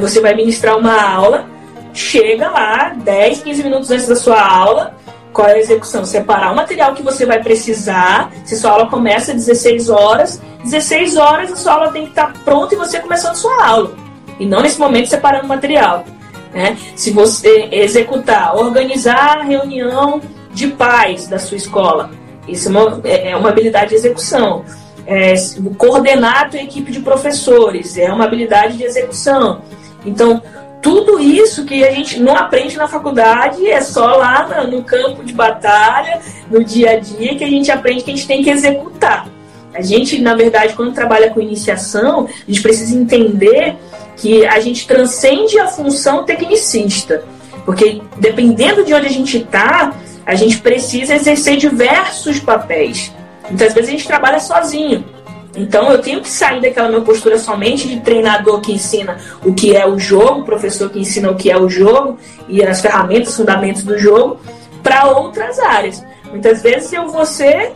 você 0.00 0.20
vai 0.20 0.32
ministrar 0.32 0.78
uma 0.78 1.02
aula, 1.02 1.46
chega 1.92 2.48
lá 2.48 2.90
10, 2.90 3.42
15 3.42 3.62
minutos 3.64 3.90
antes 3.90 4.06
da 4.06 4.14
sua 4.14 4.40
aula, 4.40 4.94
qual 5.32 5.48
é 5.48 5.54
a 5.54 5.58
execução? 5.58 6.04
Separar 6.04 6.52
o 6.52 6.56
material 6.56 6.94
que 6.94 7.02
você 7.02 7.24
vai 7.24 7.42
precisar. 7.42 8.32
Se 8.44 8.56
sua 8.56 8.72
aula 8.72 8.86
começa 8.86 9.32
às 9.32 9.46
16 9.46 9.88
horas, 9.88 10.40
16 10.62 11.16
horas 11.16 11.52
a 11.52 11.56
sua 11.56 11.72
aula 11.74 11.92
tem 11.92 12.04
que 12.04 12.10
estar 12.10 12.32
pronta 12.44 12.74
e 12.74 12.78
você 12.78 13.00
começando 13.00 13.34
sua 13.34 13.66
aula. 13.66 13.94
E 14.38 14.46
não 14.46 14.60
nesse 14.60 14.78
momento 14.78 15.08
separando 15.08 15.44
o 15.44 15.48
material. 15.48 16.04
Né? 16.52 16.76
Se 16.94 17.10
você 17.10 17.68
executar, 17.72 18.54
organizar 18.56 19.38
a 19.38 19.42
reunião 19.42 20.20
de 20.52 20.68
pais 20.68 21.26
da 21.26 21.38
sua 21.38 21.56
escola, 21.56 22.10
isso 22.46 22.68
é 22.68 22.70
uma, 22.70 23.00
é, 23.04 23.30
é 23.30 23.36
uma 23.36 23.48
habilidade 23.48 23.90
de 23.90 23.94
execução. 23.96 24.64
É, 25.06 25.34
coordenar 25.76 26.42
a 26.42 26.48
tua 26.48 26.60
equipe 26.60 26.92
de 26.92 27.00
professores 27.00 27.96
é 27.96 28.12
uma 28.12 28.24
habilidade 28.24 28.76
de 28.76 28.84
execução. 28.84 29.62
Então, 30.04 30.42
tudo 30.82 31.20
isso 31.20 31.64
que 31.64 31.84
a 31.84 31.92
gente 31.92 32.18
não 32.18 32.36
aprende 32.36 32.76
na 32.76 32.88
faculdade 32.88 33.64
é 33.66 33.80
só 33.80 34.16
lá 34.16 34.66
no 34.66 34.82
campo 34.82 35.24
de 35.24 35.32
batalha, 35.32 36.20
no 36.50 36.62
dia 36.62 36.90
a 36.90 36.96
dia, 36.98 37.36
que 37.36 37.44
a 37.44 37.48
gente 37.48 37.70
aprende 37.70 38.02
que 38.02 38.10
a 38.10 38.14
gente 38.14 38.26
tem 38.26 38.42
que 38.42 38.50
executar. 38.50 39.28
A 39.72 39.80
gente, 39.80 40.20
na 40.20 40.34
verdade, 40.34 40.74
quando 40.74 40.92
trabalha 40.92 41.30
com 41.30 41.40
iniciação, 41.40 42.26
a 42.26 42.50
gente 42.50 42.60
precisa 42.60 42.94
entender 42.94 43.76
que 44.16 44.44
a 44.44 44.58
gente 44.60 44.86
transcende 44.86 45.58
a 45.58 45.68
função 45.68 46.24
tecnicista. 46.24 47.24
Porque 47.64 48.02
dependendo 48.18 48.84
de 48.84 48.92
onde 48.92 49.06
a 49.06 49.10
gente 49.10 49.38
está, 49.38 49.94
a 50.26 50.34
gente 50.34 50.58
precisa 50.58 51.14
exercer 51.14 51.56
diversos 51.56 52.40
papéis. 52.40 53.12
Muitas 53.48 53.72
vezes 53.72 53.88
a 53.88 53.92
gente 53.92 54.06
trabalha 54.06 54.40
sozinho. 54.40 55.04
Então 55.54 55.90
eu 55.90 55.98
tenho 55.98 56.20
que 56.20 56.30
sair 56.30 56.60
daquela 56.60 56.88
minha 56.88 57.02
postura 57.02 57.38
somente 57.38 57.86
de 57.86 58.00
treinador 58.00 58.60
que 58.60 58.72
ensina 58.72 59.18
o 59.44 59.52
que 59.52 59.76
é 59.76 59.86
o 59.86 59.98
jogo, 59.98 60.44
professor 60.44 60.88
que 60.88 60.98
ensina 60.98 61.30
o 61.30 61.34
que 61.34 61.50
é 61.50 61.56
o 61.56 61.68
jogo 61.68 62.18
e 62.48 62.62
as 62.62 62.80
ferramentas, 62.80 63.36
fundamentos 63.36 63.82
do 63.82 63.98
jogo, 63.98 64.40
para 64.82 65.06
outras 65.06 65.58
áreas. 65.58 66.02
Muitas 66.30 66.62
vezes 66.62 66.92
eu 66.92 67.08
vou 67.08 67.26
ser, 67.26 67.72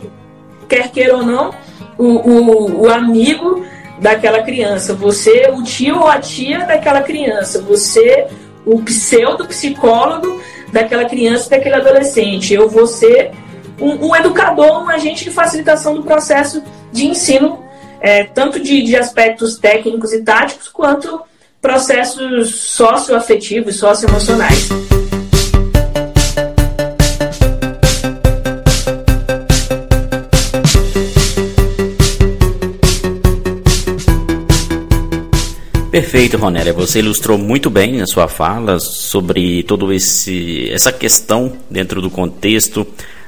quer 0.67 0.89
queira 0.91 1.15
ou 1.17 1.23
não, 1.23 1.53
o, 1.97 2.03
o, 2.03 2.81
o 2.83 2.89
amigo 2.89 3.63
daquela 3.99 4.41
criança, 4.41 4.93
você 4.93 5.49
o 5.51 5.63
tio 5.63 5.99
ou 5.99 6.07
a 6.07 6.19
tia 6.19 6.65
daquela 6.65 7.01
criança, 7.01 7.61
você 7.61 8.27
o 8.65 8.81
pseudo 8.81 9.45
psicólogo 9.45 10.41
daquela 10.71 11.05
criança, 11.05 11.49
daquele 11.49 11.75
adolescente. 11.75 12.53
Eu 12.53 12.67
vou 12.67 12.87
ser 12.87 13.31
um, 13.79 14.07
um 14.07 14.15
educador, 14.15 14.83
um 14.83 14.89
agente 14.89 15.23
de 15.23 15.31
facilitação 15.31 15.93
do 15.93 16.03
processo 16.03 16.61
de 16.91 17.07
ensino 17.07 17.66
é, 17.99 18.23
tanto 18.23 18.59
de, 18.59 18.81
de 18.81 18.95
aspectos 18.95 19.57
técnicos 19.57 20.13
e 20.13 20.23
táticos, 20.23 20.67
quanto 20.69 21.21
processos 21.61 22.55
socioafetivos, 22.55 23.77
socioemocionais. 23.77 24.69
Perfeito, 35.97 36.37
Ronélia. 36.37 36.73
Você 36.73 36.99
ilustrou 36.99 37.39
muito 37.39 37.71
bem 37.71 37.97
na 37.97 38.05
sua 38.05 38.27
fala 38.27 38.79
sobre 38.79 39.63
todo 39.63 39.91
esse 39.91 40.69
essa 40.69 40.91
questão 40.91 41.57
dentro 41.71 42.01
do 42.03 42.11
contexto 42.11 42.85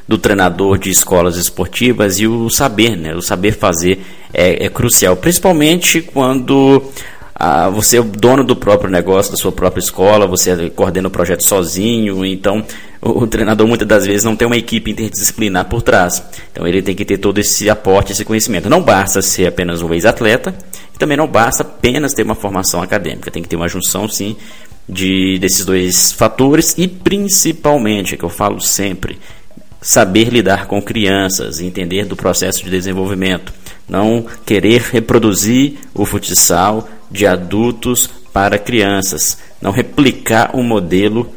do 0.09 0.17
treinador 0.17 0.79
de 0.79 0.89
escolas 0.89 1.37
esportivas 1.37 2.17
e 2.17 2.25
o 2.25 2.49
saber, 2.49 2.97
né? 2.97 3.13
O 3.13 3.21
saber 3.21 3.51
fazer 3.51 4.03
é, 4.33 4.65
é 4.65 4.67
crucial, 4.67 5.15
principalmente 5.15 6.01
quando 6.01 6.81
ah, 7.35 7.69
você 7.69 7.97
é 7.97 8.01
o 8.01 8.03
dono 8.03 8.43
do 8.43 8.55
próprio 8.55 8.89
negócio, 8.89 9.31
da 9.31 9.37
sua 9.37 9.51
própria 9.51 9.79
escola, 9.79 10.25
você 10.25 10.71
coordena 10.71 11.07
o 11.07 11.11
projeto 11.11 11.43
sozinho, 11.43 12.25
então 12.25 12.65
o, 12.99 13.21
o, 13.21 13.27
treinador 13.27 13.67
muitas 13.67 13.87
das 13.87 14.03
vezes 14.07 14.23
não 14.23 14.35
tem 14.35 14.47
uma 14.47 14.57
equipe 14.57 14.89
interdisciplinar 14.89 15.65
por 15.65 15.83
trás. 15.83 16.23
Então 16.51 16.65
ele 16.67 16.81
tem 16.81 16.95
que 16.95 17.05
ter 17.05 17.19
todo 17.19 17.37
esse 17.37 17.69
aporte, 17.69 18.11
esse 18.11 18.25
conhecimento. 18.25 18.67
Não 18.67 18.81
basta 18.81 19.21
ser 19.21 19.45
apenas 19.45 19.83
um 19.83 19.93
ex-atleta, 19.93 20.55
também 20.97 21.17
não 21.17 21.27
basta 21.27 21.61
apenas 21.61 22.15
ter 22.15 22.23
uma 22.23 22.33
formação 22.33 22.81
acadêmica, 22.81 23.29
tem 23.29 23.43
que 23.43 23.49
ter 23.49 23.57
uma 23.57 23.69
junção 23.69 24.07
sim 24.07 24.35
de 24.89 25.37
desses 25.37 25.63
dois 25.63 26.11
fatores 26.11 26.73
e 26.79 26.87
principalmente, 26.87 28.15
é 28.15 28.17
que 28.17 28.25
eu 28.25 28.29
falo 28.29 28.59
sempre, 28.59 29.19
saber 29.81 30.29
lidar 30.29 30.67
com 30.67 30.81
crianças, 30.81 31.59
entender 31.59 32.05
do 32.05 32.15
processo 32.15 32.63
de 32.63 32.69
desenvolvimento, 32.69 33.53
não 33.87 34.25
querer 34.45 34.81
reproduzir 34.91 35.77
o 35.93 36.05
futsal 36.05 36.87
de 37.09 37.25
adultos 37.25 38.09
para 38.33 38.59
crianças, 38.59 39.37
não 39.61 39.71
replicar 39.71 40.55
um 40.55 40.63
modelo 40.63 41.33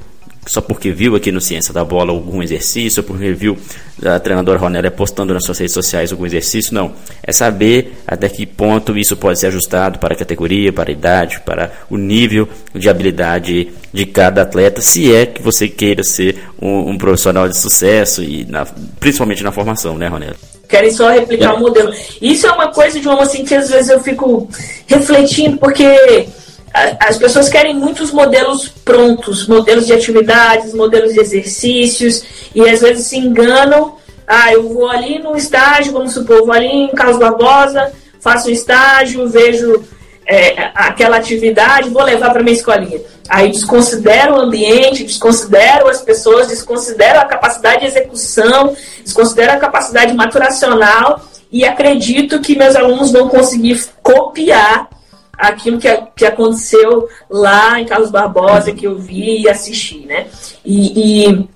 só 0.46 0.60
porque 0.60 0.90
viu 0.90 1.14
aqui 1.14 1.30
no 1.30 1.40
Ciência 1.40 1.72
da 1.72 1.84
Bola 1.84 2.10
algum 2.10 2.42
exercício, 2.42 3.02
porque 3.02 3.32
viu 3.32 3.56
a 4.04 4.18
treinadora 4.18 4.58
Ronélia 4.58 4.90
postando 4.90 5.32
nas 5.32 5.44
suas 5.44 5.58
redes 5.58 5.72
sociais 5.72 6.10
algum 6.10 6.26
exercício, 6.26 6.74
não. 6.74 6.92
É 7.22 7.32
saber 7.32 7.94
até 8.06 8.28
que 8.28 8.44
ponto 8.44 8.96
isso 8.98 9.16
pode 9.16 9.38
ser 9.38 9.46
ajustado 9.46 10.00
para 10.00 10.14
a 10.14 10.16
categoria, 10.16 10.72
para 10.72 10.90
a 10.90 10.92
idade, 10.92 11.40
para 11.40 11.70
o 11.88 11.96
nível 11.96 12.48
de 12.74 12.88
habilidade 12.88 13.68
de 13.92 14.06
cada 14.06 14.42
atleta, 14.42 14.80
se 14.80 15.14
é 15.14 15.26
que 15.26 15.40
você 15.42 15.68
queira 15.68 16.02
ser 16.02 16.42
um, 16.60 16.90
um 16.90 16.98
profissional 16.98 17.48
de 17.48 17.56
sucesso, 17.56 18.22
e 18.22 18.44
na, 18.44 18.66
principalmente 18.98 19.44
na 19.44 19.52
formação, 19.52 19.96
né, 19.96 20.08
Ronélia? 20.08 20.36
Querem 20.68 20.90
só 20.90 21.10
replicar 21.10 21.50
é. 21.50 21.52
o 21.52 21.60
modelo. 21.60 21.92
Isso 22.20 22.46
é 22.46 22.52
uma 22.52 22.68
coisa 22.68 22.98
de 22.98 23.06
uma 23.06 23.22
assim 23.22 23.44
que 23.44 23.54
às 23.54 23.68
vezes 23.68 23.90
eu 23.90 24.00
fico 24.00 24.48
refletindo, 24.86 25.58
porque 25.58 26.26
as 26.72 27.18
pessoas 27.18 27.48
querem 27.48 27.74
muitos 27.74 28.10
modelos 28.10 28.68
prontos, 28.68 29.46
modelos 29.46 29.86
de 29.86 29.92
atividades, 29.92 30.72
modelos 30.72 31.12
de 31.12 31.20
exercícios, 31.20 32.22
e 32.54 32.66
às 32.68 32.80
vezes 32.80 33.06
se 33.06 33.18
enganam. 33.18 33.96
Ah, 34.26 34.52
eu 34.52 34.68
vou 34.68 34.88
ali 34.88 35.18
no 35.18 35.36
estágio, 35.36 35.92
vamos 35.92 36.14
supor, 36.14 36.38
vou 36.46 36.52
ali 36.52 36.66
em 36.66 36.88
Carlos 36.88 37.18
Barbosa, 37.18 37.92
faço 38.20 38.48
um 38.48 38.52
estágio, 38.52 39.28
vejo 39.28 39.84
é, 40.26 40.70
aquela 40.74 41.16
atividade, 41.16 41.90
vou 41.90 42.02
levar 42.02 42.30
para 42.32 42.42
minha 42.42 42.56
escolinha. 42.56 43.00
Aí 43.28 43.50
desconsidero 43.50 44.34
o 44.34 44.40
ambiente, 44.40 45.04
desconsidero 45.04 45.88
as 45.88 46.00
pessoas, 46.00 46.48
desconsidero 46.48 47.20
a 47.20 47.24
capacidade 47.24 47.80
de 47.80 47.86
execução, 47.86 48.74
desconsidero 49.04 49.52
a 49.52 49.56
capacidade 49.56 50.14
maturacional 50.14 51.20
e 51.50 51.64
acredito 51.64 52.40
que 52.40 52.56
meus 52.56 52.74
alunos 52.74 53.12
vão 53.12 53.28
conseguir 53.28 53.84
copiar 54.02 54.88
aquilo 55.42 55.78
que, 55.78 55.88
que 56.14 56.24
aconteceu 56.24 57.08
lá 57.28 57.80
em 57.80 57.84
Carlos 57.84 58.12
Barbosa, 58.12 58.72
que 58.72 58.86
eu 58.86 58.96
vi 58.96 59.40
e 59.40 59.48
assisti, 59.48 60.06
né? 60.06 60.26
E, 60.64 61.26
e, 61.26 61.48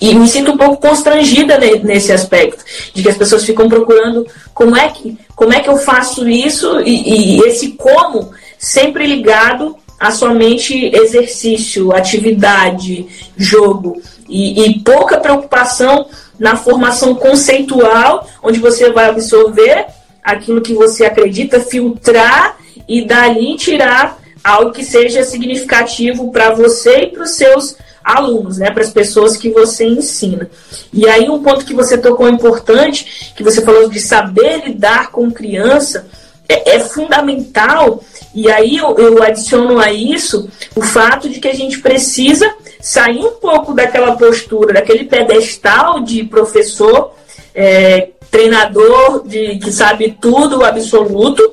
e, 0.00 0.14
me 0.16 0.26
sinto 0.26 0.50
um 0.50 0.56
pouco 0.56 0.88
constrangida 0.88 1.56
nesse 1.56 2.12
aspecto, 2.12 2.64
de 2.92 3.02
que 3.02 3.08
as 3.08 3.16
pessoas 3.16 3.44
ficam 3.44 3.68
procurando 3.68 4.26
como 4.52 4.76
é 4.76 4.88
que, 4.88 5.16
como 5.36 5.52
é 5.52 5.60
que 5.60 5.68
eu 5.68 5.76
faço 5.76 6.28
isso 6.28 6.80
e, 6.80 7.36
e 7.36 7.40
esse 7.46 7.72
como 7.72 8.32
sempre 8.58 9.06
ligado 9.06 9.76
a 9.98 10.10
somente 10.10 10.90
exercício, 10.92 11.92
atividade, 11.92 13.06
jogo 13.36 14.02
e, 14.28 14.64
e 14.64 14.80
pouca 14.80 15.18
preocupação 15.18 16.06
na 16.36 16.56
formação 16.56 17.14
conceitual, 17.14 18.26
onde 18.42 18.58
você 18.58 18.90
vai 18.90 19.08
absorver 19.08 19.86
aquilo 20.22 20.60
que 20.60 20.74
você 20.74 21.04
acredita, 21.04 21.60
filtrar 21.60 22.56
e 22.88 23.04
dali 23.04 23.56
tirar 23.56 24.18
algo 24.42 24.72
que 24.72 24.84
seja 24.84 25.22
significativo 25.22 26.30
para 26.32 26.50
você 26.50 27.02
e 27.02 27.06
para 27.08 27.24
os 27.24 27.32
seus 27.32 27.76
alunos, 28.02 28.58
né, 28.58 28.70
para 28.70 28.82
as 28.82 28.90
pessoas 28.90 29.36
que 29.36 29.50
você 29.50 29.84
ensina. 29.84 30.50
E 30.92 31.08
aí 31.08 31.28
um 31.28 31.42
ponto 31.42 31.64
que 31.64 31.74
você 31.74 31.98
tocou 31.98 32.28
importante, 32.28 33.32
que 33.36 33.42
você 33.42 33.62
falou 33.62 33.88
de 33.88 34.00
saber 34.00 34.64
lidar 34.66 35.10
com 35.10 35.30
criança, 35.30 36.06
é, 36.48 36.76
é 36.76 36.80
fundamental 36.80 38.02
E 38.34 38.50
aí 38.50 38.76
eu, 38.76 38.96
eu 38.96 39.22
adiciono 39.22 39.78
a 39.78 39.92
isso 39.92 40.48
o 40.74 40.82
fato 40.82 41.28
de 41.28 41.38
que 41.38 41.48
a 41.48 41.54
gente 41.54 41.80
precisa 41.80 42.52
sair 42.80 43.18
um 43.18 43.32
pouco 43.32 43.72
daquela 43.74 44.16
postura, 44.16 44.74
daquele 44.74 45.04
pedestal 45.04 46.00
de 46.00 46.24
professor, 46.24 47.12
é, 47.54 48.10
treinador 48.30 49.26
de, 49.26 49.58
que 49.58 49.72
sabe 49.72 50.16
tudo 50.20 50.64
absoluto 50.64 51.52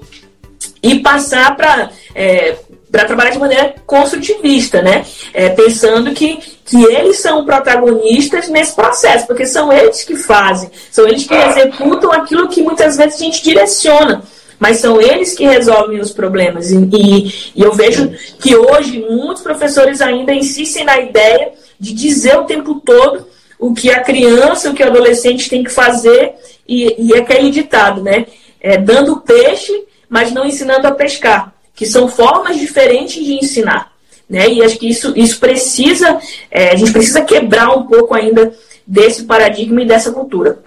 e 0.88 1.00
passar 1.00 1.56
para 1.56 1.91
é, 2.15 2.56
para 2.91 3.06
trabalhar 3.06 3.32
de 3.32 3.39
maneira 3.39 3.75
construtivista, 3.86 4.82
né? 4.82 5.06
É, 5.34 5.50
pensando 5.50 6.13
que, 6.13 6.39
que 6.65 6.84
eles 6.86 7.20
são 7.20 7.46
protagonistas 7.46 8.48
nesse 8.48 8.74
processo, 8.74 9.27
porque 9.27 9.46
são 9.46 9.72
eles 9.72 10.03
que 10.03 10.15
fazem, 10.15 10.72
são 10.89 11.06
eles 11.06 11.25
que 11.25 11.34
executam 11.34 12.12
aquilo 12.12 12.48
que 12.48 12.62
muitas 12.62 12.96
vezes 12.96 13.15
a 13.15 13.24
gente 13.24 13.44
direciona 13.44 14.24
mas 14.60 14.77
são 14.77 15.00
eles 15.00 15.36
que 15.36 15.46
resolvem 15.46 16.00
os 16.00 16.12
problemas. 16.12 16.72
E, 16.72 16.77
e, 16.77 17.27
e, 17.56 17.62
eu 17.62 17.74
vejo 17.74 18.12
que 18.39 18.56
hoje 18.56 19.06
muitos 19.08 19.44
professores 19.44 20.01
ainda 20.01 20.34
insistem 20.34 20.84
na 20.84 21.00
ideia 21.00 21.51
de 21.79 21.94
dizer 21.94 22.38
o 22.39 22.46
tempo 22.46 22.82
todo 22.84 23.27
o 23.60 23.74
que 23.74 23.89
a 23.91 24.01
criança, 24.01 24.70
o 24.70 24.74
que 24.74 24.84
o 24.84 24.88
adolescente 24.88 25.50
tem 25.50 25.63
que 25.63 25.72
fazer, 25.72 26.34
e, 26.67 26.96
e 26.98 27.13
é 27.13 27.20
aquele 27.20 27.50
ditado, 27.50 28.01
né? 28.01 28.25
É, 28.60 28.77
dando 28.77 29.22
peixe, 29.22 29.72
mas 30.10 30.32
não 30.32 30.46
ensinando 30.46 30.88
a 30.88 30.92
pescar, 30.92 31.54
que 31.76 31.86
são 31.86 32.08
formas 32.08 32.58
diferentes 32.58 33.24
de 33.24 33.34
ensinar. 33.34 33.92
Né? 34.30 34.50
E 34.50 34.64
acho 34.64 34.78
que 34.78 34.90
isso, 34.90 35.14
isso 35.16 35.40
precisa, 35.40 36.20
é, 36.52 36.72
a 36.72 36.76
gente 36.76 36.92
precisa 36.92 37.22
quebrar 37.22 37.70
um 37.76 37.84
pouco 37.84 38.14
ainda 38.14 38.54
desse 38.86 39.24
paradigma 39.24 39.82
e 39.82 39.86
dessa 39.86 40.12
cultura. 40.12 40.60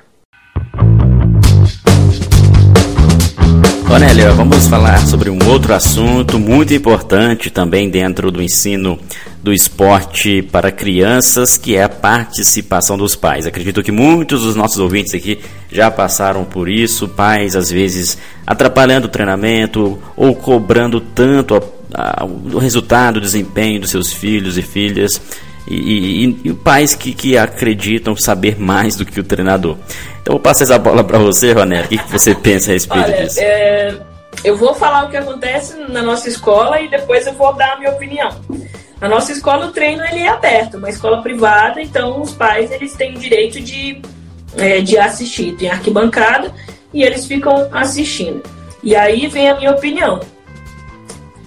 Cornélia, 3.86 4.30
vamos 4.30 4.68
falar 4.68 5.04
sobre 5.04 5.30
um 5.30 5.38
outro 5.48 5.74
assunto 5.74 6.38
muito 6.38 6.72
importante 6.72 7.50
também 7.50 7.90
dentro 7.90 8.30
do 8.30 8.40
ensino 8.40 8.96
do 9.42 9.52
esporte 9.52 10.42
para 10.42 10.70
crianças, 10.70 11.56
que 11.56 11.76
é 11.76 11.82
a 11.82 11.88
participação 11.88 12.98
dos 12.98 13.16
pais. 13.16 13.46
Acredito 13.46 13.82
que 13.82 13.90
muitos 13.90 14.42
dos 14.42 14.54
nossos 14.54 14.78
ouvintes 14.78 15.14
aqui 15.14 15.40
já 15.72 15.90
passaram 15.90 16.44
por 16.44 16.68
isso, 16.68 17.08
pais 17.08 17.56
às 17.56 17.70
vezes 17.70 18.18
atrapalhando 18.46 19.06
o 19.06 19.10
treinamento 19.10 19.98
ou 20.16 20.34
cobrando 20.34 21.00
tanto 21.00 21.54
a, 21.54 22.22
a, 22.22 22.24
o 22.24 22.58
resultado, 22.58 23.16
o 23.16 23.20
desempenho 23.20 23.80
dos 23.80 23.90
seus 23.90 24.12
filhos 24.12 24.58
e 24.58 24.62
filhas. 24.62 25.20
E, 25.68 26.24
e, 26.24 26.40
e, 26.48 26.52
pais 26.52 26.94
que, 26.94 27.12
que 27.12 27.36
acreditam 27.36 28.16
saber 28.16 28.58
mais 28.58 28.96
do 28.96 29.04
que 29.04 29.20
o 29.20 29.22
treinador. 29.22 29.76
Então 30.20 30.32
vou 30.32 30.40
passar 30.40 30.64
essa 30.64 30.78
bola 30.78 31.04
para 31.04 31.18
você, 31.18 31.52
Ronel. 31.52 31.84
O 31.84 31.88
que, 31.88 31.98
que, 31.98 32.10
você 32.10 32.34
pensa 32.34 32.70
a 32.70 32.74
respeito 32.74 33.04
Olha, 33.04 33.24
disso? 33.24 33.38
É, 33.40 33.96
eu 34.44 34.56
vou 34.56 34.74
falar 34.74 35.04
o 35.04 35.10
que 35.10 35.16
acontece 35.16 35.76
na 35.88 36.02
nossa 36.02 36.28
escola 36.28 36.80
e 36.80 36.88
depois 36.88 37.26
eu 37.26 37.34
vou 37.34 37.52
dar 37.52 37.72
a 37.72 37.76
minha 37.78 37.90
opinião. 37.90 38.30
Na 39.00 39.08
nossa 39.08 39.32
escola 39.32 39.66
o 39.66 39.72
treino 39.72 40.04
ele 40.04 40.20
é 40.20 40.28
aberto, 40.28 40.76
uma 40.76 40.90
escola 40.90 41.22
privada, 41.22 41.80
então 41.80 42.20
os 42.20 42.32
pais 42.32 42.70
eles 42.70 42.94
têm 42.94 43.16
o 43.16 43.18
direito 43.18 43.60
de, 43.60 44.00
é, 44.56 44.80
de 44.80 44.98
assistir. 44.98 45.56
Tem 45.56 45.70
arquibancada 45.70 46.52
e 46.92 47.02
eles 47.02 47.26
ficam 47.26 47.68
assistindo. 47.72 48.42
E 48.82 48.96
aí 48.96 49.26
vem 49.26 49.48
a 49.48 49.56
minha 49.56 49.72
opinião. 49.72 50.20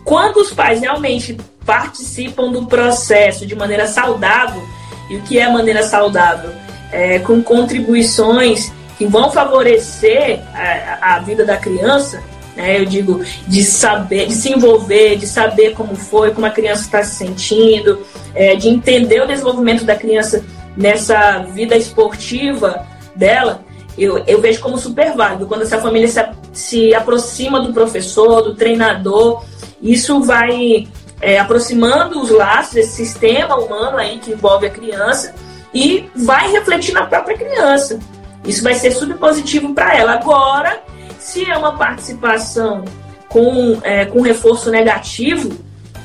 Quando 0.03 0.37
os 0.37 0.51
pais 0.51 0.81
realmente 0.81 1.37
participam 1.65 2.51
do 2.51 2.65
processo 2.65 3.45
de 3.45 3.55
maneira 3.55 3.87
saudável, 3.87 4.61
e 5.09 5.15
o 5.17 5.21
que 5.21 5.39
é 5.39 5.49
maneira 5.49 5.83
saudável? 5.83 6.51
É, 6.91 7.19
com 7.19 7.41
contribuições 7.41 8.71
que 8.97 9.05
vão 9.05 9.31
favorecer 9.31 10.41
a, 10.53 11.15
a 11.15 11.19
vida 11.19 11.43
da 11.45 11.57
criança, 11.57 12.21
né? 12.55 12.79
Eu 12.79 12.86
digo 12.86 13.24
de 13.48 13.63
saber, 13.63 14.27
de 14.27 14.33
se 14.33 14.51
envolver, 14.51 15.17
de 15.17 15.27
saber 15.27 15.74
como 15.74 15.95
foi, 15.95 16.31
como 16.31 16.45
a 16.45 16.50
criança 16.50 16.83
está 16.83 17.03
se 17.03 17.15
sentindo, 17.15 18.00
é, 18.33 18.55
de 18.55 18.69
entender 18.69 19.22
o 19.22 19.27
desenvolvimento 19.27 19.83
da 19.83 19.95
criança 19.95 20.43
nessa 20.75 21.39
vida 21.39 21.75
esportiva 21.75 22.86
dela. 23.15 23.63
Eu, 23.97 24.23
eu 24.25 24.41
vejo 24.41 24.60
como 24.60 24.77
super 24.77 25.13
válido 25.13 25.45
quando 25.45 25.62
essa 25.62 25.80
família 25.80 26.08
se, 26.08 26.23
se 26.51 26.95
aproxima 26.95 27.62
do 27.62 27.73
professor, 27.73 28.41
do 28.41 28.56
treinador. 28.56 29.43
Isso 29.82 30.21
vai 30.21 30.88
é, 31.21 31.39
aproximando 31.39 32.19
os 32.19 32.30
laços, 32.30 32.75
esse 32.75 33.06
sistema 33.06 33.56
humano 33.56 33.97
aí 33.97 34.17
que 34.17 34.32
envolve 34.32 34.65
a 34.65 34.69
criança 34.69 35.34
e 35.73 36.10
vai 36.15 36.51
refletir 36.51 36.93
na 36.93 37.06
própria 37.06 37.38
criança. 37.38 37.99
Isso 38.45 38.63
vai 38.63 38.73
ser 38.73 38.91
subpositivo 38.91 39.73
para 39.73 39.95
ela. 39.95 40.13
Agora, 40.13 40.82
se 41.23 41.49
é 41.49 41.57
uma 41.57 41.77
participação 41.77 42.83
com, 43.29 43.79
é, 43.81 44.03
com 44.05 44.19
reforço 44.19 44.69
negativo, 44.69 45.57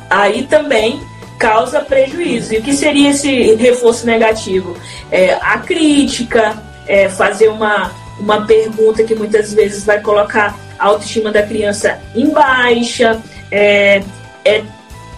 aí 0.08 0.44
também 0.44 1.00
causa 1.38 1.80
prejuízo. 1.80 2.54
E 2.54 2.58
o 2.58 2.62
que 2.62 2.72
seria 2.72 3.10
esse 3.10 3.54
reforço 3.56 4.06
negativo? 4.06 4.76
É, 5.10 5.34
a 5.34 5.58
crítica, 5.58 6.56
é, 6.86 7.08
fazer 7.08 7.48
uma, 7.48 7.90
uma 8.20 8.46
pergunta 8.46 9.02
que 9.02 9.14
muitas 9.14 9.52
vezes 9.52 9.84
vai 9.84 10.00
colocar 10.00 10.56
a 10.78 10.86
autoestima 10.86 11.32
da 11.32 11.42
criança 11.42 12.00
em 12.14 12.30
baixa, 12.30 13.20
é, 13.50 14.02
é 14.44 14.62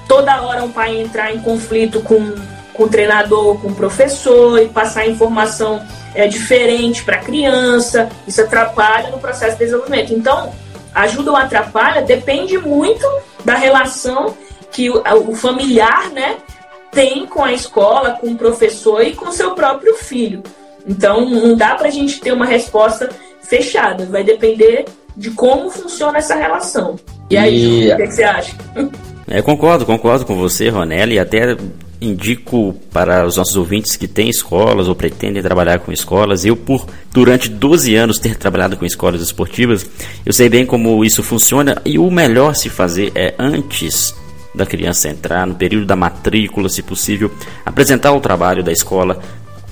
toda 0.08 0.40
hora 0.40 0.64
um 0.64 0.72
pai 0.72 0.98
entrar 0.98 1.32
em 1.32 1.40
conflito 1.40 2.00
com, 2.00 2.34
com 2.80 2.84
o 2.84 2.88
treinador, 2.88 3.60
com 3.60 3.68
o 3.68 3.74
professor 3.74 4.58
e 4.58 4.66
passar 4.66 5.06
informação 5.06 5.84
é, 6.14 6.26
diferente 6.26 7.04
para 7.04 7.16
a 7.16 7.18
criança, 7.18 8.08
isso 8.26 8.40
atrapalha 8.40 9.10
no 9.10 9.18
processo 9.18 9.58
de 9.58 9.66
desenvolvimento. 9.66 10.14
Então, 10.14 10.50
ajuda 10.94 11.30
ou 11.30 11.36
atrapalha 11.36 12.00
depende 12.00 12.56
muito 12.56 13.06
da 13.44 13.54
relação 13.54 14.34
que 14.72 14.88
o, 14.88 15.02
o 15.28 15.36
familiar 15.36 16.08
né, 16.08 16.38
tem 16.90 17.26
com 17.26 17.44
a 17.44 17.52
escola, 17.52 18.12
com 18.12 18.28
o 18.28 18.36
professor 18.36 19.02
e 19.02 19.12
com 19.12 19.28
o 19.28 19.32
seu 19.32 19.50
próprio 19.50 19.94
filho. 19.96 20.42
Então, 20.86 21.28
não 21.28 21.54
dá 21.54 21.74
para 21.74 21.88
a 21.88 21.92
gente 21.92 22.18
ter 22.18 22.32
uma 22.32 22.46
resposta 22.46 23.10
fechada, 23.42 24.06
vai 24.06 24.24
depender 24.24 24.86
de 25.14 25.30
como 25.32 25.68
funciona 25.68 26.16
essa 26.16 26.34
relação. 26.34 26.98
E 27.28 27.36
aí, 27.36 27.88
e... 27.88 27.92
o 27.92 27.96
que, 27.98 28.06
que 28.06 28.14
você 28.14 28.24
acha? 28.24 28.56
É, 29.32 29.40
concordo, 29.40 29.86
concordo 29.86 30.26
com 30.26 30.34
você, 30.34 30.70
Ronelli, 30.70 31.14
e 31.14 31.18
até 31.20 31.56
indico 32.00 32.74
para 32.92 33.26
os 33.26 33.36
nossos 33.36 33.56
ouvintes 33.56 33.96
que 33.96 34.08
têm 34.08 34.28
escolas 34.28 34.88
ou 34.88 34.94
pretendem 34.94 35.42
trabalhar 35.42 35.78
com 35.80 35.92
escolas. 35.92 36.44
Eu, 36.44 36.56
por 36.56 36.86
durante 37.12 37.48
12 37.48 37.94
anos 37.94 38.18
ter 38.18 38.36
trabalhado 38.36 38.76
com 38.76 38.86
escolas 38.86 39.20
esportivas, 39.20 39.88
eu 40.24 40.32
sei 40.32 40.48
bem 40.48 40.64
como 40.64 41.04
isso 41.04 41.22
funciona 41.22 41.80
e 41.84 41.98
o 41.98 42.10
melhor 42.10 42.54
se 42.54 42.68
fazer 42.68 43.12
é 43.14 43.34
antes 43.38 44.14
da 44.54 44.66
criança 44.66 45.08
entrar, 45.08 45.46
no 45.46 45.54
período 45.54 45.86
da 45.86 45.94
matrícula, 45.94 46.68
se 46.68 46.82
possível, 46.82 47.30
apresentar 47.64 48.12
o 48.12 48.20
trabalho 48.20 48.64
da 48.64 48.72
escola, 48.72 49.20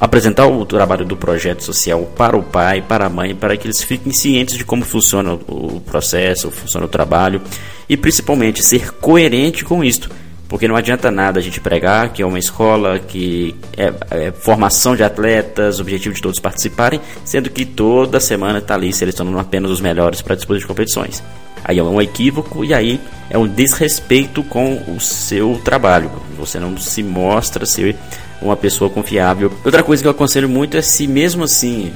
apresentar 0.01 0.47
o 0.47 0.65
trabalho 0.65 1.05
do 1.05 1.17
projeto 1.17 1.65
social 1.65 2.03
para 2.17 2.37
o 2.37 2.43
pai, 2.43 2.83
para 2.83 3.07
a 3.07 3.09
mãe, 3.09 3.35
para 3.35 3.57
que 3.57 3.67
eles 3.67 3.83
fiquem 3.83 4.13
cientes 4.13 4.57
de 4.57 4.65
como 4.65 4.85
funciona 4.85 5.35
o 5.35 5.81
processo, 5.81 6.51
funciona 6.51 6.87
o 6.87 6.89
trabalho 6.89 7.41
e 7.89 7.97
principalmente 7.97 8.63
ser 8.63 8.93
coerente 8.93 9.65
com 9.65 9.83
isto. 9.83 10.09
Porque 10.49 10.67
não 10.67 10.77
adianta 10.77 11.11
nada 11.11 11.39
a 11.39 11.43
gente 11.43 11.61
pregar 11.61 12.11
que 12.11 12.23
é 12.23 12.27
uma 12.27 12.39
escola 12.39 12.99
que 12.99 13.55
é, 13.77 13.93
é 14.11 14.33
formação 14.33 14.97
de 14.97 15.03
atletas, 15.03 15.79
objetivo 15.79 16.15
de 16.15 16.23
todos 16.23 16.41
participarem, 16.41 17.01
sendo 17.25 17.51
que 17.51 17.67
toda 17.67 18.19
semana 18.19 18.59
está 18.59 18.75
ali 18.75 18.93
selecionando 18.93 19.39
apenas 19.39 19.71
os 19.71 19.81
melhores 19.81 20.23
para 20.23 20.35
disputa 20.35 20.59
de 20.59 20.67
competições. 20.67 21.23
Aí 21.63 21.79
é 21.79 21.83
um 21.83 22.01
equívoco 22.01 22.65
e 22.65 22.73
aí 22.73 22.99
é 23.29 23.37
um 23.37 23.47
desrespeito 23.47 24.43
com 24.43 24.83
o 24.89 24.99
seu 24.99 25.61
trabalho. 25.63 26.11
Você 26.39 26.59
não 26.59 26.79
se 26.79 27.03
mostra 27.03 27.67
ser 27.67 27.95
uma 28.41 28.57
pessoa 28.57 28.89
confiável. 28.89 29.53
Outra 29.65 29.83
coisa 29.83 30.03
que 30.03 30.07
eu 30.07 30.13
aconselho 30.13 30.49
muito 30.49 30.77
é 30.77 30.83
se 30.83 31.07
mesmo 31.07 31.45
assim, 31.45 31.93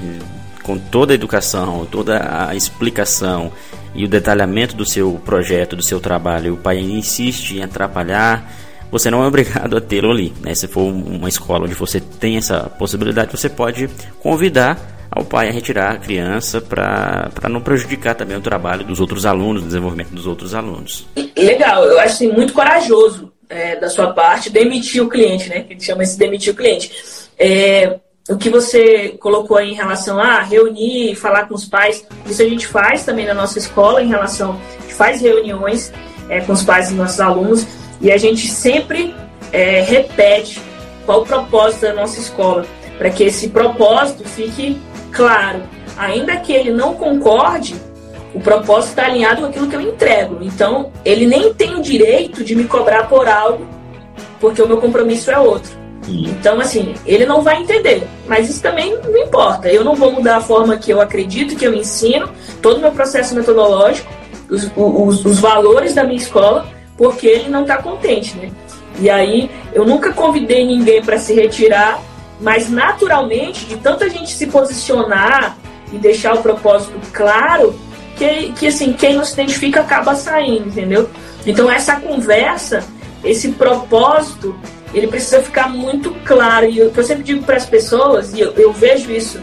com 0.63 0.77
toda 0.77 1.13
a 1.13 1.15
educação, 1.15 1.87
toda 1.91 2.49
a 2.49 2.55
explicação 2.55 3.51
e 3.95 4.05
o 4.05 4.09
detalhamento 4.09 4.75
do 4.75 4.87
seu 4.87 5.21
projeto, 5.25 5.77
do 5.77 5.83
seu 5.83 6.01
trabalho, 6.01 6.55
o 6.55 6.57
pai 6.57 6.79
insiste 6.79 7.57
em 7.57 7.63
atrapalhar, 7.63 8.51
você 8.91 9.11
não 9.11 9.23
é 9.23 9.27
obrigado 9.27 9.77
a 9.77 9.81
tê-lo 9.81 10.11
ali. 10.11 10.33
Né? 10.41 10.55
Se 10.55 10.69
for 10.69 10.83
uma 10.83 11.29
escola 11.29 11.65
onde 11.65 11.75
você 11.75 12.01
tem 12.01 12.37
essa 12.37 12.71
possibilidade, 12.79 13.37
você 13.37 13.49
pode 13.49 13.89
convidar 14.21 14.79
ao 15.11 15.25
pai 15.25 15.49
a 15.49 15.53
retirar 15.53 15.93
a 15.93 15.99
criança 15.99 16.61
para 16.61 17.49
não 17.51 17.61
prejudicar 17.61 18.15
também 18.15 18.37
o 18.37 18.41
trabalho 18.41 18.85
dos 18.85 18.99
outros 18.99 19.27
alunos, 19.27 19.63
o 19.63 19.67
desenvolvimento 19.67 20.11
dos 20.11 20.27
outros 20.27 20.55
alunos. 20.55 21.07
Legal, 21.37 21.85
eu 21.85 21.99
acho 21.99 22.15
assim, 22.15 22.33
muito 22.33 22.55
corajoso 22.55 23.31
é, 23.49 23.77
da 23.77 23.91
sua 23.91 24.13
parte 24.15 24.49
demitir 24.49 25.03
o 25.03 25.09
cliente, 25.09 25.51
né? 25.51 25.61
Que 25.61 25.79
chama 25.79 26.03
esse 26.03 26.19
demitir 26.19 26.55
o 26.55 26.57
cliente. 26.57 26.91
É, 27.39 27.99
o 28.29 28.37
que 28.37 28.49
você 28.49 29.17
colocou 29.21 29.57
aí 29.57 29.71
em 29.71 29.75
relação 29.75 30.21
a 30.21 30.41
reunir, 30.41 31.17
falar 31.17 31.49
com 31.49 31.55
os 31.55 31.65
pais, 31.65 32.07
isso 32.27 32.41
a 32.41 32.45
gente 32.45 32.67
faz 32.67 33.05
também 33.05 33.27
na 33.27 33.35
nossa 33.35 33.59
escola, 33.59 34.03
em 34.03 34.09
relação, 34.09 34.61
a 34.79 34.83
gente 34.83 34.95
faz 34.95 35.21
reuniões 35.21 35.93
é, 36.29 36.41
com 36.41 36.53
os 36.53 36.63
pais 36.63 36.89
dos 36.89 36.97
nossos 36.97 37.21
alunos 37.21 37.67
e 38.01 38.13
a 38.13 38.17
gente 38.17 38.49
sempre 38.49 39.15
é, 39.53 39.81
repete 39.83 40.61
qual 41.05 41.23
o 41.23 41.27
propósito 41.27 41.83
da 41.83 41.95
nossa 41.95 42.21
escola, 42.21 42.65
para 42.97 43.11
que 43.11 43.25
esse 43.25 43.49
propósito 43.49 44.25
fique 44.25 44.81
claro. 45.11 45.63
Ainda 45.97 46.37
que 46.37 46.53
ele 46.53 46.71
não 46.71 46.95
concorde, 46.95 47.75
o 48.33 48.41
propósito 48.41 48.91
está 48.91 49.07
alinhado 49.07 49.43
com 49.43 49.49
aquilo 49.49 49.69
que 49.69 49.77
eu 49.77 49.81
entrego. 49.81 50.39
Então, 50.41 50.93
ele 51.05 51.27
nem 51.27 51.53
tem 51.53 51.75
o 51.75 51.83
direito 51.83 52.45
de 52.45 52.55
me 52.55 52.65
cobrar 52.65 53.09
por 53.09 53.29
algo, 53.29 53.67
porque 54.41 54.63
o 54.63 54.67
meu 54.67 54.79
compromisso 54.79 55.31
é 55.31 55.39
outro. 55.39 55.82
Então, 56.09 56.61
assim, 56.61 56.95
ele 57.07 57.25
não 57.25 57.43
vai 57.43 57.61
entender. 57.61 58.07
Mas 58.27 58.51
isso 58.51 58.63
também 58.63 58.97
não 58.99 59.17
importa. 59.17 59.69
Eu 59.69 59.85
não 59.85 59.95
vou 59.95 60.13
mudar 60.13 60.39
a 60.39 60.41
forma 60.41 60.77
que 60.77 60.93
eu 60.93 61.01
acredito, 61.01 61.57
que 61.57 61.65
eu 61.65 61.75
ensino, 61.75 62.29
todo 62.61 62.79
o 62.79 62.81
meu 62.81 62.91
processo 62.91 63.35
metodológico, 63.35 64.11
os, 64.51 64.71
os, 64.77 65.25
os 65.25 65.39
valores 65.39 65.95
da 65.95 66.05
minha 66.05 66.17
escola, 66.17 66.67
porque 66.97 67.27
ele 67.27 67.49
não 67.49 67.63
está 67.63 67.77
contente, 67.79 68.37
né? 68.37 68.51
E 68.99 69.09
aí, 69.09 69.51
eu 69.73 69.87
nunca 69.87 70.13
convidei 70.13 70.67
ninguém 70.67 71.03
para 71.03 71.19
se 71.19 71.33
retirar, 71.35 72.01
mas 72.41 72.69
naturalmente, 72.69 73.65
de 73.65 73.77
tanta 73.77 74.09
gente 74.11 74.35
se 74.35 74.47
posicionar 74.49 75.57
e 75.93 75.99
deixar 75.99 76.35
o 76.35 76.43
propósito 76.43 76.99
claro, 77.13 77.75
que, 78.17 78.53
que 78.53 78.67
assim, 78.67 78.93
quem 78.93 79.15
não 79.15 79.25
se 79.25 79.33
identifica 79.33 79.81
acaba 79.81 80.15
saindo, 80.15 80.69
entendeu? 80.69 81.09
Então 81.47 81.71
essa 81.71 81.97
conversa, 81.97 82.85
esse 83.25 83.53
propósito, 83.53 84.55
ele 84.95 85.07
precisa 85.07 85.43
ficar 85.43 85.69
muito 85.69 86.11
claro. 86.25 86.67
E 86.67 86.83
o 86.83 86.91
que 86.91 86.99
eu 86.99 87.05
sempre 87.05 87.23
digo 87.23 87.45
para 87.45 87.57
as 87.57 87.67
pessoas, 87.67 88.33
e 88.33 88.41
eu, 88.41 88.53
eu 88.53 88.73
vejo 88.73 89.11
isso 89.11 89.41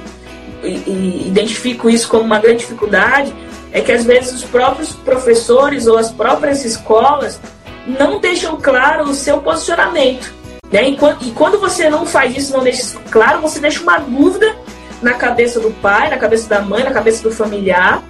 e, 0.64 0.68
e, 0.68 1.28
identifico 1.28 1.90
isso 1.90 2.08
como 2.08 2.24
uma 2.24 2.40
grande 2.40 2.60
dificuldade, 2.60 3.34
é 3.72 3.82
que 3.82 3.92
às 3.92 4.04
vezes 4.04 4.34
os 4.34 4.44
próprios 4.44 4.94
professores 4.94 5.88
ou 5.88 5.98
as 5.98 6.12
próprias 6.12 6.66
escolas 6.66 7.40
não 7.88 8.20
deixam 8.20 8.58
claro 8.58 9.06
o 9.06 9.14
seu 9.14 9.40
posicionamento. 9.40 10.34
Né? 10.72 10.90
E, 10.90 10.98
quando, 10.98 11.26
e 11.26 11.32
quando 11.32 11.60
você 11.60 11.90
não 11.90 12.06
faz 12.06 12.36
isso, 12.36 12.54
não 12.54 12.64
deixa 12.64 12.82
isso 12.82 13.00
claro, 13.10 13.42
você 13.42 13.60
deixa 13.60 13.82
uma 13.82 13.98
dúvida 13.98 14.56
na 15.02 15.14
cabeça 15.14 15.60
do 15.60 15.72
pai, 15.72 16.10
na 16.10 16.18
cabeça 16.18 16.48
da 16.50 16.62
mãe, 16.62 16.84
na 16.84 16.92
cabeça 16.92 17.24
do 17.24 17.32
familiar, 17.32 18.04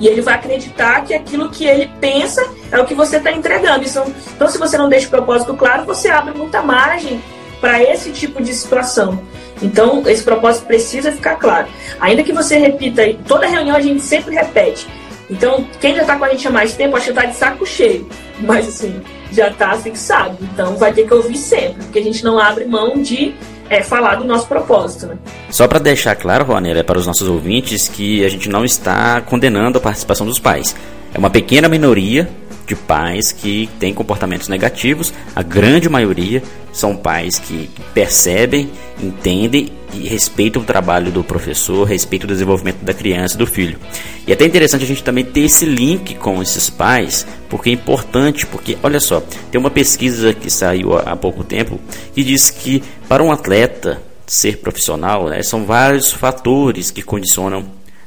e 0.00 0.06
ele 0.06 0.20
vai 0.20 0.34
acreditar 0.34 1.04
que 1.04 1.14
aquilo 1.14 1.50
que 1.50 1.64
ele 1.66 1.90
pensa 2.00 2.44
é 2.70 2.78
o 2.78 2.84
que 2.84 2.94
você 2.94 3.16
está 3.18 3.32
entregando. 3.32 3.84
Então, 3.84 4.12
então, 4.34 4.48
se 4.48 4.58
você 4.58 4.76
não 4.76 4.88
deixa 4.88 5.06
o 5.06 5.10
propósito 5.10 5.54
claro, 5.54 5.84
você 5.84 6.08
abre 6.08 6.36
muita 6.36 6.62
margem 6.62 7.22
para 7.60 7.82
esse 7.82 8.10
tipo 8.10 8.42
de 8.42 8.52
situação. 8.52 9.22
Então, 9.62 10.02
esse 10.06 10.22
propósito 10.22 10.66
precisa 10.66 11.12
ficar 11.12 11.36
claro. 11.36 11.68
Ainda 12.00 12.22
que 12.22 12.32
você 12.32 12.58
repita, 12.58 13.02
toda 13.26 13.46
reunião 13.46 13.76
a 13.76 13.80
gente 13.80 14.02
sempre 14.02 14.34
repete. 14.34 14.86
Então, 15.30 15.66
quem 15.80 15.94
já 15.94 16.02
está 16.02 16.16
com 16.16 16.24
a 16.24 16.28
gente 16.28 16.46
há 16.46 16.50
mais 16.50 16.74
tempo, 16.74 16.96
acho 16.96 17.06
que 17.06 17.10
está 17.12 17.24
de 17.24 17.34
saco 17.34 17.64
cheio. 17.64 18.06
Mas, 18.40 18.68
assim, 18.68 19.00
já 19.32 19.48
está 19.48 19.76
fixado. 19.78 20.36
Então, 20.42 20.76
vai 20.76 20.92
ter 20.92 21.06
que 21.06 21.14
ouvir 21.14 21.38
sempre, 21.38 21.84
porque 21.84 21.98
a 21.98 22.02
gente 22.02 22.22
não 22.22 22.38
abre 22.38 22.66
mão 22.66 23.00
de 23.00 23.34
é, 23.68 23.82
falar 23.82 24.16
do 24.16 24.24
nosso 24.24 24.46
propósito. 24.46 25.06
Né? 25.06 25.18
Só 25.50 25.66
para 25.66 25.78
deixar 25.78 26.14
claro, 26.16 26.44
Ronera, 26.44 26.80
é 26.80 26.82
para 26.82 26.98
os 26.98 27.06
nossos 27.06 27.28
ouvintes, 27.28 27.88
que 27.88 28.24
a 28.24 28.28
gente 28.28 28.48
não 28.48 28.64
está 28.64 29.20
condenando 29.20 29.78
a 29.78 29.80
participação 29.80 30.26
dos 30.26 30.38
pais. 30.38 30.74
É 31.12 31.18
uma 31.18 31.30
pequena 31.30 31.68
minoria 31.68 32.28
de 32.66 32.74
pais 32.74 33.32
que 33.32 33.68
têm 33.78 33.92
comportamentos 33.92 34.48
negativos, 34.48 35.12
a 35.34 35.42
grande 35.42 35.88
maioria 35.88 36.42
são 36.72 36.96
pais 36.96 37.38
que 37.38 37.70
percebem, 37.92 38.70
entendem 39.00 39.70
e 39.92 40.08
respeitam 40.08 40.62
o 40.62 40.64
trabalho 40.64 41.12
do 41.12 41.22
professor, 41.22 41.84
respeitam 41.84 42.26
o 42.26 42.32
desenvolvimento 42.32 42.82
da 42.82 42.92
criança 42.92 43.36
e 43.36 43.38
do 43.38 43.46
filho. 43.46 43.78
E 44.26 44.30
é 44.30 44.34
até 44.34 44.44
interessante 44.44 44.82
a 44.82 44.86
gente 44.86 45.04
também 45.04 45.24
ter 45.24 45.42
esse 45.42 45.64
link 45.64 46.14
com 46.16 46.42
esses 46.42 46.68
pais, 46.68 47.26
porque 47.48 47.70
é 47.70 47.72
importante, 47.72 48.44
porque 48.46 48.76
olha 48.82 48.98
só, 48.98 49.22
tem 49.50 49.60
uma 49.60 49.70
pesquisa 49.70 50.34
que 50.34 50.50
saiu 50.50 50.98
há 50.98 51.14
pouco 51.14 51.44
tempo 51.44 51.78
que 52.12 52.24
diz 52.24 52.50
que 52.50 52.82
para 53.08 53.22
um 53.22 53.30
atleta 53.30 54.02
ser 54.26 54.58
profissional, 54.58 55.28
né, 55.28 55.42
são 55.42 55.64
vários 55.64 56.10
fatores 56.10 56.90
que 56.90 57.02
condicionam 57.02 57.64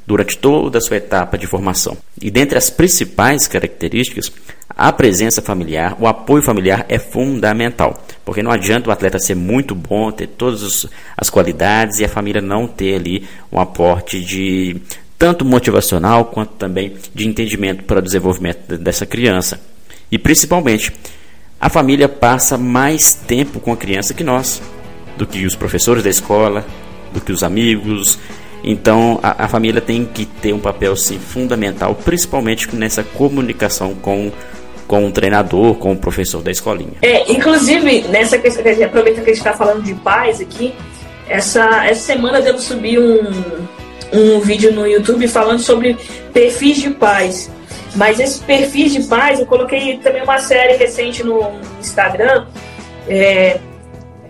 durante 0.08 0.38
toda 0.38 0.78
a 0.78 0.82
sua 0.82 0.98
etapa 0.98 1.38
de 1.38 1.46
formação. 1.46 1.98
E 2.20 2.32
dentre 2.32 2.58
as 2.58 2.70
principais 2.70 3.46
características, 3.46 4.32
a 4.70 4.94
presença 4.94 5.42
familiar, 5.42 5.98
o 6.00 6.08
apoio 6.08 6.42
familiar 6.42 6.86
é 6.88 6.98
fundamental, 6.98 8.02
porque 8.24 8.42
não 8.42 8.52
adianta 8.52 8.90
o 8.90 8.94
atleta 8.94 9.20
ser 9.20 9.36
muito 9.36 9.76
bom, 9.76 10.10
ter 10.12 10.28
todas 10.28 10.88
as 11.18 11.30
qualidades 11.30 12.00
e 12.00 12.06
a 12.06 12.10
família 12.10 12.42
não 12.42 12.68
ter 12.68 12.96
ali 12.96 13.28
um 13.52 13.60
aporte 13.60 14.24
de 14.24 14.78
tanto 15.18 15.44
motivacional 15.44 16.26
quanto 16.26 16.54
também 16.54 16.96
de 17.14 17.28
entendimento 17.28 17.84
para 17.84 18.00
o 18.00 18.04
desenvolvimento 18.04 18.78
dessa 18.78 19.06
criança. 19.06 19.60
E 20.10 20.18
principalmente, 20.18 20.94
a 21.60 21.70
família 21.70 22.08
passa 22.08 22.58
mais 22.58 23.14
tempo 23.14 23.60
com 23.60 23.74
a 23.74 23.78
criança 23.78 24.14
que 24.14 24.24
nós, 24.24 24.62
do 25.18 25.26
que 25.26 25.46
os 25.46 25.56
professores 25.56 26.04
da 26.04 26.10
escola, 26.10 26.66
do 27.12 27.20
que 27.20 27.32
os 27.32 27.42
amigos, 27.42 28.20
então 28.64 29.20
a, 29.22 29.46
a, 29.46 29.48
família 29.48 29.82
tem 29.82 30.06
que 30.06 30.26
ter 30.26 30.54
um 30.54 30.60
papel 30.60 30.96
sim 30.96 31.20
fundamental, 31.20 31.96
principalmente 31.96 32.76
nessa 32.76 33.04
comunicação 33.04 33.94
com 33.96 34.32
com 34.88 35.06
o 35.06 35.12
treinador, 35.12 35.76
com 35.76 35.92
o 35.92 35.98
professor 35.98 36.42
da 36.42 36.50
escolinha. 36.50 36.94
É, 37.02 37.30
inclusive 37.30 38.08
nessa 38.08 38.38
questão, 38.38 38.64
aproveita 38.86 39.22
que 39.22 39.32
a 39.32 39.34
gente 39.34 39.46
está 39.46 39.52
falando 39.52 39.84
de 39.84 39.94
pais 39.96 40.40
aqui, 40.40 40.74
essa 41.28 41.86
essa 41.86 42.02
semana 42.02 42.42
devo 42.42 42.60
subir 42.60 42.98
um 43.00 43.68
um 44.12 44.40
vídeo 44.40 44.72
no 44.72 44.88
YouTube 44.88 45.28
falando 45.28 45.60
sobre 45.60 45.98
perfis 46.34 46.78
de 46.78 46.92
pais. 46.92 47.52
Mas 47.96 48.20
esses 48.20 48.40
perfis 48.40 48.94
de 48.94 49.04
pais, 49.04 49.40
eu 49.40 49.46
coloquei 49.46 49.98
também 49.98 50.22
uma 50.22 50.40
série 50.40 50.78
recente 50.78 51.24
no 51.24 51.52
Instagram. 51.80 52.46
É, 53.08 53.60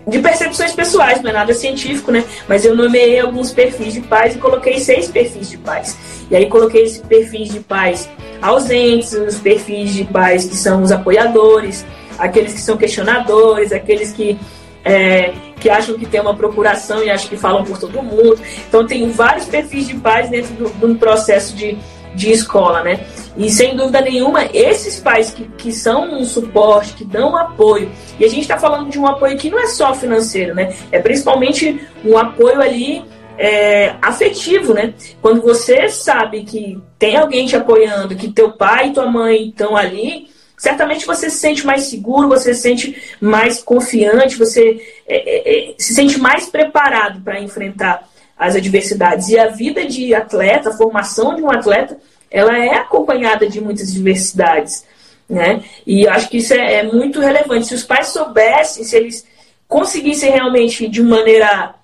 de 0.08 0.18
percepções 0.20 0.72
pessoais, 0.72 1.22
não 1.22 1.30
é 1.30 1.32
nada 1.32 1.52
científico, 1.52 2.10
né? 2.10 2.24
Mas 2.48 2.64
eu 2.64 2.74
nomeei 2.74 3.20
alguns 3.20 3.52
perfis 3.52 3.92
de 3.92 4.00
pais 4.00 4.34
e 4.34 4.38
coloquei 4.38 4.78
seis 4.80 5.08
perfis 5.08 5.50
de 5.50 5.58
pais. 5.58 5.96
E 6.30 6.36
aí 6.36 6.46
coloquei 6.46 6.84
esses 6.84 6.98
perfis 6.98 7.52
de 7.52 7.60
pais 7.60 8.08
ausentes, 8.40 9.12
os 9.12 9.38
perfis 9.38 9.92
de 9.92 10.04
pais 10.04 10.46
que 10.46 10.56
são 10.56 10.82
os 10.82 10.90
apoiadores, 10.90 11.84
aqueles 12.18 12.54
que 12.54 12.60
são 12.60 12.76
questionadores, 12.76 13.72
aqueles 13.72 14.12
que, 14.12 14.38
é, 14.84 15.32
que 15.60 15.68
acham 15.68 15.98
que 15.98 16.06
tem 16.06 16.20
uma 16.20 16.34
procuração 16.34 17.02
e 17.02 17.10
acham 17.10 17.28
que 17.28 17.36
falam 17.36 17.64
por 17.64 17.78
todo 17.78 18.02
mundo. 18.02 18.38
Então 18.68 18.86
tem 18.86 19.10
vários 19.10 19.46
perfis 19.46 19.86
de 19.86 19.94
pais 19.94 20.30
dentro 20.30 20.54
de 20.54 20.84
um 20.84 20.94
processo 20.94 21.54
de, 21.54 21.76
de 22.14 22.30
escola, 22.30 22.82
né? 22.82 23.00
E 23.38 23.48
sem 23.48 23.76
dúvida 23.76 24.00
nenhuma, 24.00 24.46
esses 24.52 24.98
pais 24.98 25.30
que, 25.30 25.44
que 25.56 25.72
são 25.72 26.12
um 26.12 26.24
suporte, 26.24 26.94
que 26.94 27.04
dão 27.04 27.36
apoio, 27.36 27.88
e 28.18 28.24
a 28.24 28.28
gente 28.28 28.40
está 28.40 28.58
falando 28.58 28.90
de 28.90 28.98
um 28.98 29.06
apoio 29.06 29.38
que 29.38 29.48
não 29.48 29.60
é 29.60 29.68
só 29.68 29.94
financeiro, 29.94 30.56
né? 30.56 30.74
É 30.90 30.98
principalmente 30.98 31.80
um 32.04 32.18
apoio 32.18 32.60
ali 32.60 33.04
é, 33.38 33.94
afetivo, 34.02 34.74
né? 34.74 34.92
Quando 35.22 35.40
você 35.40 35.88
sabe 35.88 36.42
que 36.42 36.82
tem 36.98 37.16
alguém 37.16 37.46
te 37.46 37.54
apoiando, 37.54 38.16
que 38.16 38.32
teu 38.32 38.50
pai 38.50 38.88
e 38.88 38.92
tua 38.92 39.06
mãe 39.06 39.50
estão 39.50 39.76
ali, 39.76 40.28
certamente 40.56 41.06
você 41.06 41.30
se 41.30 41.38
sente 41.38 41.64
mais 41.64 41.84
seguro, 41.84 42.26
você 42.26 42.52
se 42.52 42.62
sente 42.62 43.00
mais 43.20 43.62
confiante, 43.62 44.36
você 44.36 44.84
é, 45.06 45.16
é, 45.16 45.70
é 45.70 45.74
se 45.78 45.94
sente 45.94 46.18
mais 46.18 46.48
preparado 46.48 47.20
para 47.22 47.40
enfrentar 47.40 48.02
as 48.36 48.56
adversidades. 48.56 49.28
E 49.28 49.38
a 49.38 49.46
vida 49.46 49.86
de 49.86 50.12
atleta, 50.12 50.70
a 50.70 50.76
formação 50.76 51.36
de 51.36 51.42
um 51.42 51.50
atleta, 51.50 51.96
ela 52.30 52.58
é 52.58 52.74
acompanhada 52.74 53.48
de 53.48 53.60
muitas 53.60 53.92
diversidades, 53.92 54.84
né? 55.28 55.62
E 55.86 56.06
acho 56.06 56.28
que 56.28 56.38
isso 56.38 56.54
é, 56.54 56.74
é 56.74 56.82
muito 56.82 57.20
relevante. 57.20 57.66
Se 57.66 57.74
os 57.74 57.82
pais 57.82 58.08
soubessem, 58.08 58.84
se 58.84 58.96
eles 58.96 59.26
conseguissem 59.66 60.30
realmente 60.30 60.88
de 60.88 61.02
maneira 61.02 61.74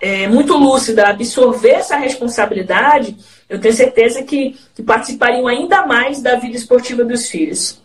é, 0.00 0.28
muito 0.28 0.56
lúcida 0.56 1.08
absorver 1.08 1.70
essa 1.70 1.96
responsabilidade, 1.96 3.16
eu 3.48 3.60
tenho 3.60 3.74
certeza 3.74 4.22
que, 4.22 4.56
que 4.74 4.82
participariam 4.82 5.46
ainda 5.46 5.86
mais 5.86 6.20
da 6.20 6.36
vida 6.36 6.56
esportiva 6.56 7.04
dos 7.04 7.28
filhos. 7.28 7.82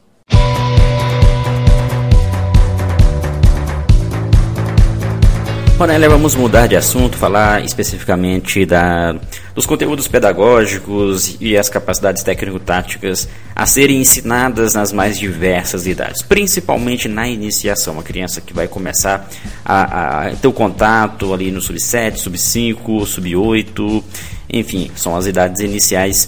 Ronélia, 5.79 6.09
vamos 6.09 6.35
mudar 6.35 6.67
de 6.67 6.75
assunto, 6.75 7.15
falar 7.15 7.63
especificamente 7.63 8.65
da, 8.65 9.15
dos 9.55 9.65
conteúdos 9.65 10.09
pedagógicos 10.09 11.37
e 11.39 11.57
as 11.57 11.69
capacidades 11.69 12.21
técnico-táticas 12.21 13.29
a 13.55 13.65
serem 13.65 14.01
ensinadas 14.01 14.73
nas 14.73 14.91
mais 14.91 15.17
diversas 15.17 15.87
idades, 15.87 16.21
principalmente 16.21 17.07
na 17.07 17.29
iniciação. 17.29 17.97
A 17.97 18.03
criança 18.03 18.41
que 18.41 18.53
vai 18.53 18.67
começar 18.67 19.29
a, 19.63 20.27
a 20.27 20.35
ter 20.35 20.49
o 20.49 20.51
contato 20.51 21.33
ali 21.33 21.49
no 21.49 21.61
sub-7, 21.61 22.17
sub-5, 22.17 23.05
sub-8, 23.05 24.03
enfim, 24.51 24.91
são 24.97 25.15
as 25.15 25.27
idades 25.27 25.61
iniciais 25.61 26.27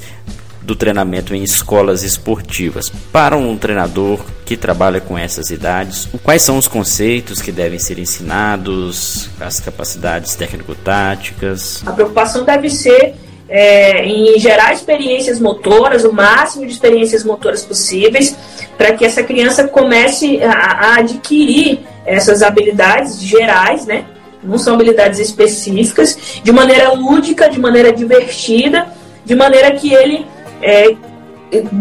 do 0.72 0.76
treinamento 0.76 1.36
em 1.36 1.44
escolas 1.44 2.02
esportivas. 2.02 2.90
Para 3.12 3.36
um 3.36 3.58
treinador 3.58 4.22
que 4.46 4.56
trabalha 4.56 5.02
com 5.02 5.18
essas 5.18 5.50
idades, 5.50 6.08
quais 6.24 6.42
são 6.42 6.58
os 6.58 6.66
conceitos 6.66 7.42
que 7.42 7.52
devem 7.52 7.78
ser 7.78 8.00
ensinados, 8.00 9.30
as 9.38 9.60
capacidades 9.60 10.34
técnico-táticas? 10.36 11.84
A 11.86 11.92
preocupação 11.92 12.46
deve 12.46 12.70
ser 12.70 13.16
é, 13.50 14.06
em 14.06 14.40
gerar 14.40 14.72
experiências 14.72 15.42
motoras, 15.42 16.06
o 16.06 16.14
máximo 16.14 16.66
de 16.66 16.72
experiências 16.72 17.26
motoras 17.26 17.66
possíveis, 17.66 18.34
para 18.78 18.94
que 18.94 19.04
essa 19.04 19.24
criança 19.24 19.68
comece 19.68 20.42
a, 20.42 20.52
a 20.52 20.96
adquirir 21.00 21.82
essas 22.06 22.42
habilidades 22.42 23.22
gerais, 23.22 23.86
né? 23.86 24.06
Não 24.42 24.58
são 24.58 24.76
habilidades 24.76 25.20
específicas, 25.20 26.18
de 26.42 26.52
maneira 26.54 26.94
lúdica, 26.94 27.50
de 27.50 27.60
maneira 27.60 27.92
divertida, 27.92 28.88
de 29.26 29.36
maneira 29.36 29.72
que 29.72 29.94
ele 29.94 30.26
é, 30.62 30.96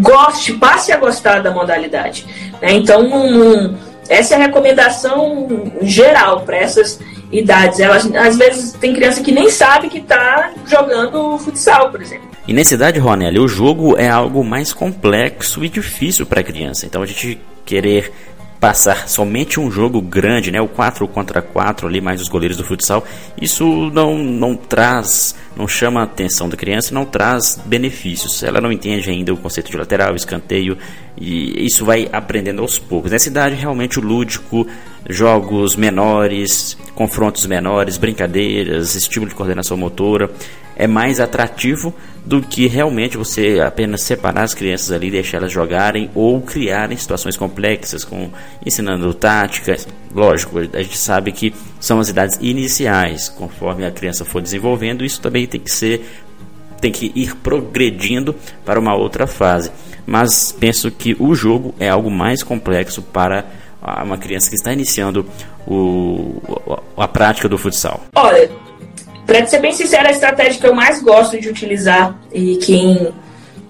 goste, 0.00 0.54
passe 0.54 0.92
a 0.92 0.96
gostar 0.96 1.40
da 1.40 1.50
modalidade. 1.50 2.26
Né? 2.60 2.72
Então, 2.72 3.02
um, 3.02 3.76
essa 4.08 4.34
é 4.34 4.36
a 4.36 4.40
recomendação 4.40 5.46
geral 5.82 6.40
para 6.40 6.56
essas 6.56 6.98
idades. 7.30 7.78
Elas, 7.78 8.12
às 8.14 8.36
vezes 8.36 8.72
tem 8.72 8.92
criança 8.94 9.22
que 9.22 9.32
nem 9.32 9.48
sabe 9.50 9.88
que 9.88 9.98
está 9.98 10.52
jogando 10.66 11.38
futsal, 11.38 11.90
por 11.90 12.02
exemplo. 12.02 12.28
E 12.46 12.52
nessa 12.52 12.74
idade, 12.74 12.98
Ronelli, 12.98 13.38
o 13.38 13.46
jogo 13.46 13.96
é 13.96 14.08
algo 14.08 14.42
mais 14.42 14.72
complexo 14.72 15.64
e 15.64 15.68
difícil 15.68 16.26
para 16.26 16.40
a 16.40 16.44
criança. 16.44 16.86
Então 16.86 17.02
a 17.02 17.06
gente 17.06 17.40
querer 17.64 18.12
passar 18.60 19.08
somente 19.08 19.58
um 19.58 19.70
jogo 19.70 20.02
grande, 20.02 20.50
né, 20.50 20.60
o 20.60 20.68
4 20.68 21.08
contra 21.08 21.40
4 21.40 21.88
ali, 21.88 21.98
mais 21.98 22.20
os 22.20 22.28
goleiros 22.28 22.58
do 22.58 22.62
futsal, 22.62 23.02
isso 23.40 23.90
não, 23.90 24.18
não 24.18 24.54
traz, 24.54 25.34
não 25.56 25.66
chama 25.66 26.00
a 26.00 26.04
atenção 26.04 26.46
da 26.46 26.58
criança, 26.58 26.94
não 26.94 27.06
traz 27.06 27.58
benefícios. 27.64 28.42
Ela 28.42 28.60
não 28.60 28.70
entende 28.70 29.08
ainda 29.08 29.32
o 29.32 29.36
conceito 29.38 29.70
de 29.70 29.78
lateral, 29.78 30.14
escanteio, 30.14 30.76
e 31.18 31.64
isso 31.64 31.86
vai 31.86 32.08
aprendendo 32.12 32.60
aos 32.60 32.78
poucos. 32.78 33.10
Nessa 33.10 33.28
idade, 33.28 33.54
realmente 33.54 33.98
o 33.98 34.02
lúdico, 34.02 34.66
jogos 35.08 35.74
menores, 35.74 36.76
confrontos 36.94 37.46
menores, 37.46 37.96
brincadeiras, 37.96 38.94
estímulo 38.94 39.30
de 39.30 39.34
coordenação 39.34 39.76
motora, 39.76 40.30
é 40.80 40.86
mais 40.86 41.20
atrativo 41.20 41.94
do 42.24 42.40
que 42.40 42.66
realmente 42.66 43.18
você 43.18 43.60
apenas 43.60 44.00
separar 44.00 44.44
as 44.44 44.54
crianças 44.54 44.90
ali, 44.90 45.10
deixar 45.10 45.36
elas 45.36 45.52
jogarem 45.52 46.10
ou 46.14 46.40
criarem 46.40 46.96
situações 46.96 47.36
complexas, 47.36 48.02
com 48.02 48.30
ensinando 48.64 49.12
táticas. 49.12 49.86
Lógico, 50.14 50.58
a 50.58 50.82
gente 50.82 50.96
sabe 50.96 51.32
que 51.32 51.54
são 51.78 52.00
as 52.00 52.08
idades 52.08 52.38
iniciais, 52.40 53.28
conforme 53.28 53.84
a 53.84 53.90
criança 53.90 54.24
for 54.24 54.40
desenvolvendo, 54.40 55.04
isso 55.04 55.20
também 55.20 55.46
tem 55.46 55.60
que 55.60 55.70
ser 55.70 56.02
tem 56.80 56.90
que 56.90 57.12
ir 57.14 57.36
progredindo 57.36 58.34
para 58.64 58.80
uma 58.80 58.94
outra 58.94 59.26
fase. 59.26 59.70
Mas 60.06 60.50
penso 60.50 60.90
que 60.90 61.14
o 61.20 61.34
jogo 61.34 61.74
é 61.78 61.90
algo 61.90 62.10
mais 62.10 62.42
complexo 62.42 63.02
para 63.02 63.44
uma 64.02 64.16
criança 64.16 64.48
que 64.48 64.56
está 64.56 64.72
iniciando 64.72 65.26
o, 65.66 66.40
a 66.96 67.06
prática 67.06 67.50
do 67.50 67.58
futsal. 67.58 68.00
Olha, 68.14 68.50
para 69.30 69.46
ser 69.46 69.60
bem 69.60 69.70
sincero, 69.70 70.08
a 70.08 70.10
estratégia 70.10 70.60
que 70.60 70.66
eu 70.66 70.74
mais 70.74 71.00
gosto 71.00 71.40
de 71.40 71.48
utilizar 71.48 72.18
e 72.32 72.56
quem, 72.56 73.14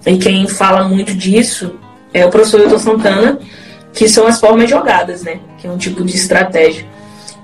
e 0.06 0.16
quem 0.16 0.48
fala 0.48 0.88
muito 0.88 1.12
disso 1.12 1.78
é 2.14 2.24
o 2.24 2.30
professor 2.30 2.62
Hilton 2.62 2.78
Santana, 2.78 3.38
que 3.92 4.08
são 4.08 4.26
as 4.26 4.40
formas 4.40 4.70
jogadas, 4.70 5.22
né? 5.22 5.38
Que 5.58 5.66
é 5.66 5.70
um 5.70 5.76
tipo 5.76 6.02
de 6.02 6.16
estratégia. 6.16 6.86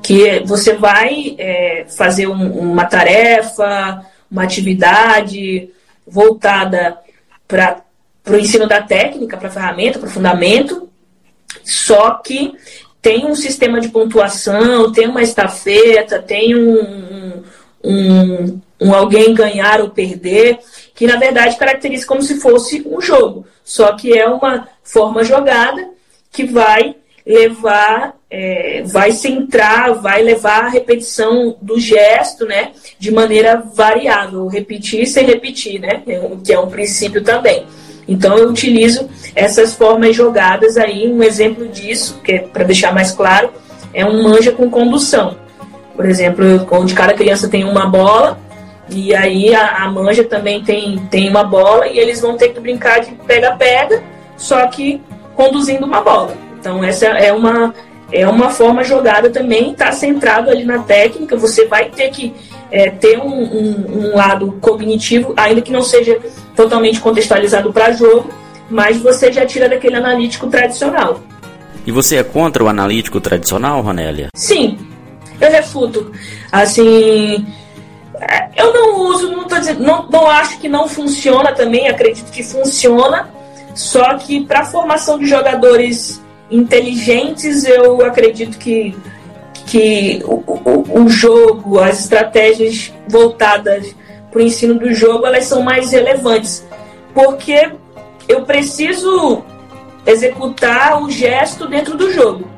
Que 0.02 0.40
você 0.46 0.72
vai 0.72 1.36
é, 1.36 1.84
fazer 1.94 2.26
um, 2.26 2.52
uma 2.58 2.86
tarefa, 2.86 4.02
uma 4.30 4.44
atividade 4.44 5.68
voltada 6.06 6.96
para 7.46 7.82
o 8.30 8.36
ensino 8.36 8.66
da 8.66 8.80
técnica, 8.80 9.36
para 9.36 9.48
a 9.48 9.52
ferramenta, 9.52 9.98
para 9.98 10.08
o 10.08 10.12
fundamento, 10.12 10.88
só 11.62 12.12
que 12.12 12.54
tem 13.02 13.26
um 13.26 13.34
sistema 13.34 13.78
de 13.78 13.90
pontuação, 13.90 14.90
tem 14.90 15.06
uma 15.06 15.22
estafeta, 15.22 16.18
tem 16.18 16.56
um, 16.56 17.42
um, 17.86 18.60
um 18.80 18.94
alguém 18.94 19.32
ganhar 19.32 19.80
ou 19.80 19.90
perder, 19.90 20.58
que 20.94 21.06
na 21.06 21.16
verdade 21.16 21.56
caracteriza 21.56 22.06
como 22.06 22.22
se 22.22 22.40
fosse 22.40 22.82
um 22.86 23.00
jogo. 23.00 23.46
Só 23.64 23.92
que 23.92 24.16
é 24.16 24.26
uma 24.26 24.68
forma 24.82 25.24
jogada 25.24 25.88
que 26.32 26.44
vai 26.44 26.96
levar, 27.24 28.14
é, 28.30 28.82
vai 28.86 29.10
centrar, 29.12 29.94
vai 29.94 30.22
levar 30.22 30.64
a 30.64 30.68
repetição 30.68 31.56
do 31.60 31.78
gesto, 31.78 32.46
né, 32.46 32.72
de 32.98 33.10
maneira 33.10 33.56
variável, 33.74 34.46
repetir 34.46 35.06
sem 35.06 35.26
repetir, 35.26 35.80
né, 35.80 36.02
que 36.44 36.52
é 36.52 36.58
um 36.58 36.68
princípio 36.68 37.22
também. 37.22 37.66
Então 38.08 38.38
eu 38.38 38.48
utilizo 38.48 39.08
essas 39.34 39.74
formas 39.74 40.14
jogadas 40.14 40.76
aí, 40.76 41.08
um 41.08 41.22
exemplo 41.22 41.66
disso, 41.66 42.20
que 42.22 42.32
é 42.32 42.38
para 42.38 42.62
deixar 42.62 42.94
mais 42.94 43.10
claro, 43.10 43.50
é 43.92 44.04
um 44.04 44.22
manja 44.22 44.52
com 44.52 44.70
condução. 44.70 45.36
Por 45.96 46.06
exemplo, 46.06 46.44
onde 46.70 46.94
cada 46.94 47.14
criança 47.14 47.48
tem 47.48 47.64
uma 47.64 47.86
bola, 47.86 48.38
e 48.88 49.14
aí 49.14 49.54
a, 49.54 49.84
a 49.84 49.90
manja 49.90 50.22
também 50.22 50.62
tem, 50.62 50.98
tem 51.10 51.28
uma 51.28 51.42
bola, 51.42 51.88
e 51.88 51.98
eles 51.98 52.20
vão 52.20 52.36
ter 52.36 52.50
que 52.50 52.60
brincar 52.60 53.00
de 53.00 53.12
pega-pega, 53.26 54.02
só 54.36 54.66
que 54.66 55.00
conduzindo 55.34 55.86
uma 55.86 56.00
bola. 56.02 56.34
Então 56.58 56.84
essa 56.84 57.06
é 57.06 57.32
uma, 57.32 57.74
é 58.12 58.28
uma 58.28 58.50
forma 58.50 58.84
jogada 58.84 59.30
também, 59.30 59.72
está 59.72 59.90
centrado 59.90 60.50
ali 60.50 60.64
na 60.64 60.80
técnica, 60.80 61.36
você 61.36 61.66
vai 61.66 61.86
ter 61.88 62.10
que 62.10 62.34
é, 62.70 62.90
ter 62.90 63.18
um, 63.18 63.26
um, 63.26 63.84
um, 63.98 64.16
lado 64.16 64.52
cognitivo, 64.60 65.32
ainda 65.36 65.60
que 65.60 65.72
não 65.72 65.82
seja 65.82 66.18
totalmente 66.54 67.00
contextualizado 67.00 67.72
para 67.72 67.92
jogo, 67.92 68.28
mas 68.68 68.98
você 68.98 69.32
já 69.32 69.46
tira 69.46 69.68
daquele 69.68 69.96
analítico 69.96 70.48
tradicional. 70.48 71.20
E 71.86 71.92
você 71.92 72.16
é 72.16 72.24
contra 72.24 72.64
o 72.64 72.68
analítico 72.68 73.20
tradicional, 73.20 73.80
Ronélia? 73.80 74.28
Sim, 74.34 74.76
eu 75.40 75.50
refuto. 75.50 76.12
Assim, 76.50 77.46
eu 78.56 78.72
não 78.72 79.00
uso, 79.08 79.30
não, 79.30 79.44
tô 79.44 79.58
dizendo, 79.58 79.82
não, 79.82 80.08
não 80.08 80.26
acho 80.28 80.58
que 80.58 80.68
não 80.68 80.88
funciona 80.88 81.52
também, 81.52 81.88
acredito 81.88 82.30
que 82.30 82.42
funciona, 82.42 83.28
só 83.74 84.16
que 84.16 84.44
para 84.44 84.64
formação 84.64 85.18
de 85.18 85.26
jogadores 85.26 86.22
inteligentes, 86.50 87.64
eu 87.64 88.00
acredito 88.04 88.56
que, 88.58 88.96
que 89.66 90.22
o, 90.24 90.42
o, 90.46 91.02
o 91.02 91.08
jogo, 91.08 91.78
as 91.78 92.00
estratégias 92.00 92.92
voltadas 93.08 93.94
para 94.30 94.40
o 94.40 94.42
ensino 94.42 94.74
do 94.74 94.92
jogo, 94.94 95.26
elas 95.26 95.44
são 95.44 95.62
mais 95.62 95.92
relevantes, 95.92 96.66
porque 97.12 97.70
eu 98.28 98.42
preciso 98.42 99.44
executar 100.06 101.02
o 101.02 101.10
gesto 101.10 101.66
dentro 101.66 101.96
do 101.96 102.12
jogo. 102.12 102.55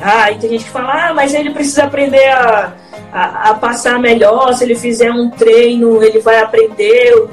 Ah, 0.00 0.30
e 0.30 0.38
tem 0.38 0.50
gente 0.50 0.64
que 0.64 0.70
fala, 0.70 1.08
ah, 1.08 1.14
mas 1.14 1.34
ele 1.34 1.50
precisa 1.50 1.84
aprender 1.84 2.28
a, 2.28 2.72
a, 3.12 3.50
a, 3.50 3.54
passar 3.54 3.98
melhor, 3.98 4.52
se 4.52 4.64
ele 4.64 4.74
fizer 4.74 5.10
um 5.10 5.30
treino, 5.30 6.02
ele 6.02 6.20
vai 6.20 6.38
aprender 6.38 7.28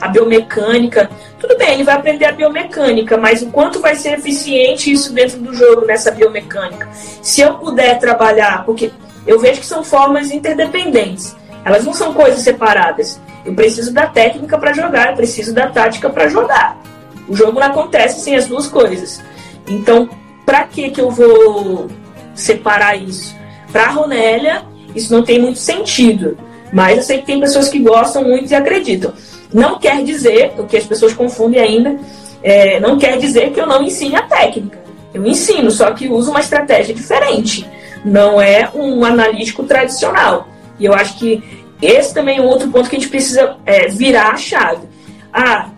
a 0.00 0.08
biomecânica. 0.08 1.10
Tudo 1.38 1.56
bem, 1.58 1.74
ele 1.74 1.84
vai 1.84 1.94
aprender 1.94 2.24
a 2.24 2.32
biomecânica, 2.32 3.16
mas 3.18 3.42
o 3.42 3.50
quanto 3.50 3.80
vai 3.80 3.94
ser 3.94 4.14
eficiente 4.14 4.90
isso 4.90 5.12
dentro 5.12 5.38
do 5.38 5.52
jogo, 5.54 5.84
nessa 5.84 6.10
biomecânica? 6.10 6.88
Se 6.92 7.42
eu 7.42 7.54
puder 7.54 7.98
trabalhar, 7.98 8.64
porque 8.64 8.90
eu 9.26 9.38
vejo 9.38 9.60
que 9.60 9.66
são 9.66 9.84
formas 9.84 10.30
interdependentes, 10.30 11.36
elas 11.64 11.84
não 11.84 11.92
são 11.92 12.14
coisas 12.14 12.40
separadas. 12.40 13.20
Eu 13.44 13.54
preciso 13.54 13.92
da 13.92 14.06
técnica 14.06 14.58
para 14.58 14.72
jogar, 14.72 15.10
eu 15.10 15.16
preciso 15.16 15.52
da 15.52 15.68
tática 15.68 16.08
para 16.08 16.28
jogar. 16.28 16.78
O 17.28 17.36
jogo 17.36 17.60
não 17.60 17.66
acontece 17.66 18.20
sem 18.20 18.34
as 18.36 18.46
duas 18.46 18.68
coisas. 18.68 19.22
Então, 19.68 20.08
para 20.44 20.64
que 20.64 20.90
que 20.90 21.00
eu 21.00 21.10
vou 21.10 21.88
separar 22.36 22.96
isso. 22.96 23.34
Para 23.72 23.86
a 23.86 23.90
Ronélia, 23.90 24.62
isso 24.94 25.12
não 25.12 25.22
tem 25.22 25.40
muito 25.40 25.58
sentido, 25.58 26.38
mas 26.72 26.98
eu 26.98 27.02
sei 27.02 27.18
que 27.18 27.26
tem 27.26 27.40
pessoas 27.40 27.68
que 27.68 27.78
gostam 27.78 28.22
muito 28.22 28.50
e 28.50 28.54
acreditam. 28.54 29.12
Não 29.52 29.78
quer 29.78 30.04
dizer, 30.04 30.52
o 30.58 30.64
que 30.64 30.76
as 30.76 30.84
pessoas 30.84 31.12
confundem 31.12 31.60
ainda, 31.60 31.98
é, 32.42 32.78
não 32.78 32.98
quer 32.98 33.18
dizer 33.18 33.50
que 33.50 33.60
eu 33.60 33.66
não 33.66 33.82
ensine 33.82 34.16
a 34.16 34.22
técnica. 34.22 34.78
Eu 35.12 35.26
ensino, 35.26 35.70
só 35.70 35.90
que 35.92 36.08
uso 36.08 36.30
uma 36.30 36.40
estratégia 36.40 36.94
diferente. 36.94 37.66
Não 38.04 38.40
é 38.40 38.70
um 38.74 39.04
analítico 39.04 39.64
tradicional. 39.64 40.48
E 40.78 40.84
eu 40.84 40.92
acho 40.92 41.18
que 41.18 41.42
esse 41.80 42.12
também 42.12 42.38
é 42.38 42.40
um 42.40 42.46
outro 42.46 42.68
ponto 42.70 42.88
que 42.88 42.96
a 42.96 42.98
gente 42.98 43.10
precisa 43.10 43.56
é, 43.64 43.88
virar 43.88 44.30
a 44.30 44.36
chave. 44.36 44.86
Ah, 45.32 45.70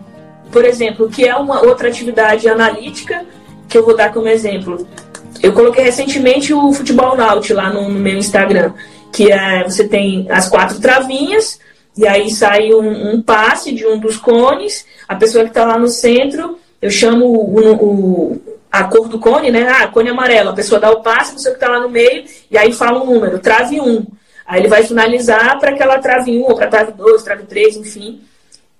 por 0.51 0.65
exemplo, 0.65 1.09
que 1.09 1.27
é 1.27 1.35
uma 1.35 1.61
outra 1.61 1.87
atividade 1.87 2.47
analítica 2.47 3.25
que 3.67 3.77
eu 3.77 3.85
vou 3.85 3.95
dar 3.95 4.11
como 4.11 4.27
exemplo. 4.27 4.87
Eu 5.41 5.53
coloquei 5.53 5.83
recentemente 5.83 6.53
o 6.53 6.71
futebol 6.73 7.15
naut 7.15 7.53
lá 7.53 7.71
no, 7.71 7.87
no, 7.87 7.99
meu 7.99 8.17
Instagram, 8.17 8.73
que 9.11 9.31
é 9.31 9.63
você 9.63 9.87
tem 9.87 10.27
as 10.29 10.49
quatro 10.49 10.79
travinhas 10.79 11.59
e 11.95 12.07
aí 12.07 12.29
sai 12.29 12.73
um, 12.73 13.15
um 13.15 13.21
passe 13.21 13.71
de 13.73 13.85
um 13.85 13.97
dos 13.97 14.17
cones, 14.17 14.85
a 15.07 15.15
pessoa 15.15 15.43
que 15.43 15.49
está 15.49 15.65
lá 15.65 15.77
no 15.77 15.87
centro, 15.87 16.57
eu 16.81 16.89
chamo 16.89 17.25
o, 17.25 17.73
o, 17.73 18.41
a 18.71 18.83
cor 18.85 19.07
do 19.07 19.19
cone, 19.19 19.51
né? 19.51 19.67
Ah, 19.67 19.87
cone 19.87 20.09
amarelo. 20.09 20.49
A 20.49 20.53
pessoa 20.53 20.79
dá 20.79 20.89
o 20.91 21.01
passe, 21.01 21.31
a 21.31 21.33
pessoa 21.33 21.55
que 21.55 21.61
está 21.61 21.69
lá 21.69 21.81
no 21.81 21.89
meio, 21.89 22.23
e 22.49 22.57
aí 22.57 22.71
fala 22.71 23.03
um 23.03 23.05
número, 23.05 23.39
trave 23.39 23.81
1. 23.81 23.83
Um. 23.83 24.05
Aí 24.45 24.61
ele 24.61 24.67
vai 24.67 24.83
finalizar 24.83 25.59
para 25.59 25.71
aquela 25.71 25.99
trave 25.99 26.31
1, 26.31 26.41
um, 26.41 26.45
ou 26.45 26.55
para 26.55 26.67
trave 26.67 26.93
2, 26.93 27.23
trave 27.23 27.43
3, 27.43 27.77
enfim. 27.77 28.21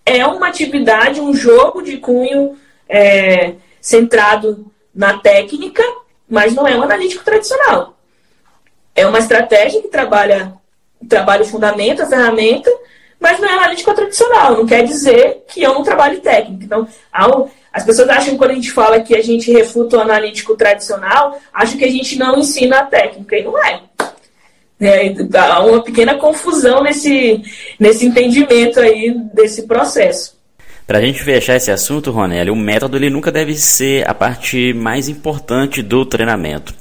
É 0.06 0.26
uma 0.26 0.48
atividade, 0.48 1.20
um 1.20 1.34
jogo 1.34 1.82
de 1.82 1.98
cunho 1.98 2.56
é, 2.88 3.54
centrado 3.82 4.72
na 4.96 5.18
técnica 5.18 5.84
mas 6.30 6.54
não 6.54 6.68
é 6.68 6.78
um 6.78 6.84
analítico 6.84 7.24
tradicional. 7.24 7.96
É 8.96 9.06
uma 9.08 9.20
estratégia 9.20 9.82
que 9.82 9.88
trabalha, 9.88 10.54
trabalha 11.08 11.44
o 11.44 11.48
fundamento, 11.48 12.04
a 12.04 12.06
ferramenta, 12.06 12.70
mas 13.20 13.40
não 13.40 13.50
é 13.50 13.54
analítico 13.54 13.94
tradicional. 13.94 14.56
Não 14.56 14.66
quer 14.66 14.84
dizer 14.84 15.44
que 15.48 15.62
eu 15.62 15.74
não 15.74 15.84
trabalho 15.84 16.22
técnico. 16.22 16.64
Então, 16.64 16.88
as 17.72 17.84
pessoas 17.84 18.10
acham 18.10 18.32
que 18.32 18.38
quando 18.38 18.52
a 18.52 18.56
gente 18.56 18.72
fala 18.72 19.02
que 19.02 19.16
a 19.16 19.22
gente 19.22 19.52
refuta 19.52 19.98
o 19.98 20.02
analítico 20.02 20.56
tradicional, 20.56 21.40
acham 21.54 21.78
que 21.78 21.86
a 21.86 21.92
gente 21.92 22.18
não 22.18 22.38
ensina 22.38 22.80
a 22.80 22.86
técnica, 22.86 23.38
e 23.38 23.44
não 23.44 23.58
é. 23.64 23.82
é 24.80 25.16
há 25.38 25.60
uma 25.66 25.84
pequena 25.84 26.16
confusão 26.16 26.84
nesse, 26.84 27.44
nesse 27.80 28.06
entendimento 28.06 28.80
aí 28.80 29.12
desse 29.34 29.64
processo. 29.64 30.39
Para 30.90 30.98
a 30.98 31.02
gente 31.04 31.22
fechar 31.22 31.56
esse 31.56 31.70
assunto, 31.70 32.10
Ronelli, 32.10 32.50
o 32.50 32.56
método 32.56 32.98
ele 32.98 33.12
nunca 33.12 33.32
deve 33.32 33.54
ser 33.54 34.10
a 34.10 34.14
parte 34.16 34.74
mais 34.74 35.08
importante 35.08 35.84
do 35.84 36.04
treinamento. 36.04 36.74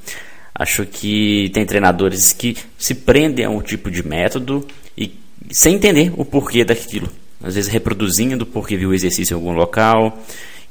Acho 0.55 0.87
que 0.87 1.51
tem 1.53 1.67
treinadores 1.67 2.33
que 2.33 2.57
se 2.79 2.95
prendem 2.95 3.45
a 3.45 3.51
um 3.51 3.61
tipo 3.61 3.91
de 3.91 4.03
método 4.03 4.67
e 4.97 5.13
sem 5.51 5.75
entender 5.75 6.11
o 6.17 6.25
porquê 6.25 6.65
daquilo. 6.65 7.11
Às 7.45 7.57
vezes 7.57 7.71
reproduzindo 7.71 8.47
porque 8.47 8.79
viu 8.79 8.89
o 8.89 8.95
exercício 8.95 9.35
em 9.35 9.37
algum 9.37 9.53
local. 9.53 10.19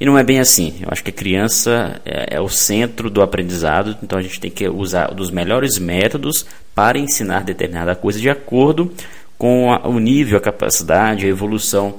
E 0.00 0.04
não 0.04 0.18
é 0.18 0.24
bem 0.24 0.40
assim. 0.40 0.74
Eu 0.82 0.88
acho 0.90 1.04
que 1.04 1.10
a 1.10 1.12
criança 1.12 2.00
é, 2.04 2.38
é 2.38 2.40
o 2.40 2.48
centro 2.48 3.08
do 3.08 3.22
aprendizado, 3.22 3.96
então 4.02 4.18
a 4.18 4.22
gente 4.22 4.40
tem 4.40 4.50
que 4.50 4.68
usar 4.68 5.14
dos 5.14 5.30
melhores 5.30 5.78
métodos 5.78 6.44
para 6.74 6.98
ensinar 6.98 7.44
determinada 7.44 7.94
coisa 7.94 8.18
de 8.18 8.28
acordo 8.28 8.92
com 9.38 9.72
a, 9.72 9.86
o 9.86 10.00
nível, 10.00 10.36
a 10.36 10.40
capacidade, 10.40 11.24
a 11.24 11.28
evolução 11.28 11.94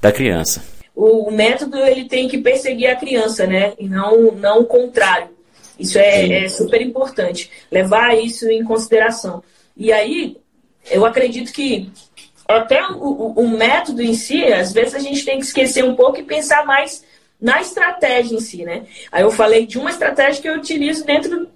da 0.00 0.12
criança 0.12 0.72
o 0.94 1.30
método 1.30 1.76
ele 1.78 2.04
tem 2.04 2.28
que 2.28 2.38
perseguir 2.38 2.88
a 2.88 2.96
criança, 2.96 3.46
né? 3.46 3.74
E 3.78 3.88
não, 3.88 4.32
não 4.32 4.60
o 4.60 4.66
contrário. 4.66 5.28
Isso 5.78 5.98
é, 5.98 6.44
é 6.44 6.48
super 6.48 6.80
importante, 6.80 7.50
levar 7.70 8.16
isso 8.16 8.48
em 8.48 8.62
consideração. 8.62 9.42
E 9.76 9.92
aí, 9.92 10.36
eu 10.88 11.04
acredito 11.04 11.52
que 11.52 11.90
até 12.46 12.86
o, 12.86 12.96
o, 12.96 13.40
o, 13.40 13.48
método 13.48 14.02
em 14.02 14.14
si, 14.14 14.44
às 14.44 14.72
vezes 14.72 14.94
a 14.94 14.98
gente 15.00 15.24
tem 15.24 15.38
que 15.38 15.46
esquecer 15.46 15.82
um 15.82 15.96
pouco 15.96 16.18
e 16.18 16.22
pensar 16.22 16.64
mais 16.64 17.02
na 17.40 17.60
estratégia 17.60 18.36
em 18.36 18.40
si, 18.40 18.64
né? 18.64 18.84
Aí 19.10 19.22
eu 19.22 19.30
falei 19.30 19.66
de 19.66 19.78
uma 19.78 19.90
estratégia 19.90 20.40
que 20.40 20.48
eu 20.48 20.54
utilizo 20.54 21.04
dentro 21.04 21.48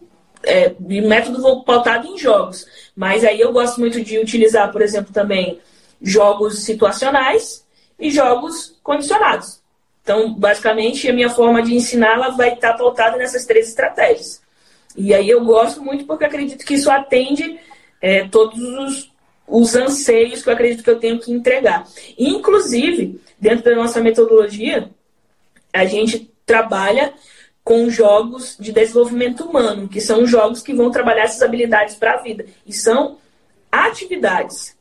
é, 0.42 0.74
de 0.78 1.00
método 1.00 1.62
pautado 1.62 2.08
em 2.08 2.18
jogos. 2.18 2.66
Mas 2.96 3.24
aí 3.24 3.40
eu 3.40 3.52
gosto 3.52 3.78
muito 3.78 4.02
de 4.02 4.18
utilizar, 4.18 4.72
por 4.72 4.82
exemplo, 4.82 5.12
também 5.12 5.60
jogos 6.02 6.64
situacionais 6.64 7.64
e 7.98 8.10
jogos 8.10 8.78
condicionados. 8.82 9.60
Então, 10.02 10.32
basicamente, 10.32 11.08
a 11.08 11.12
minha 11.12 11.28
forma 11.28 11.62
de 11.62 11.74
ensinar 11.74 12.14
ela 12.14 12.30
vai 12.30 12.54
estar 12.54 12.74
pautada 12.74 13.16
nessas 13.16 13.44
três 13.44 13.68
estratégias. 13.68 14.40
E 14.96 15.12
aí 15.12 15.28
eu 15.28 15.44
gosto 15.44 15.82
muito 15.82 16.06
porque 16.06 16.24
acredito 16.24 16.64
que 16.64 16.74
isso 16.74 16.90
atende 16.90 17.58
é, 18.00 18.26
todos 18.28 18.58
os, 18.58 19.12
os 19.46 19.76
anseios 19.76 20.42
que 20.42 20.48
eu 20.48 20.52
acredito 20.54 20.82
que 20.82 20.90
eu 20.90 20.98
tenho 20.98 21.18
que 21.18 21.30
entregar. 21.30 21.86
Inclusive, 22.18 23.20
dentro 23.38 23.64
da 23.64 23.76
nossa 23.76 24.00
metodologia, 24.00 24.90
a 25.72 25.84
gente 25.84 26.30
trabalha 26.46 27.12
com 27.62 27.90
jogos 27.90 28.56
de 28.58 28.72
desenvolvimento 28.72 29.44
humano, 29.44 29.88
que 29.88 30.00
são 30.00 30.26
jogos 30.26 30.62
que 30.62 30.72
vão 30.72 30.90
trabalhar 30.90 31.24
essas 31.24 31.42
habilidades 31.42 31.96
para 31.96 32.14
a 32.14 32.22
vida. 32.22 32.46
E 32.66 32.72
são 32.72 33.18
atividades. 33.70 34.77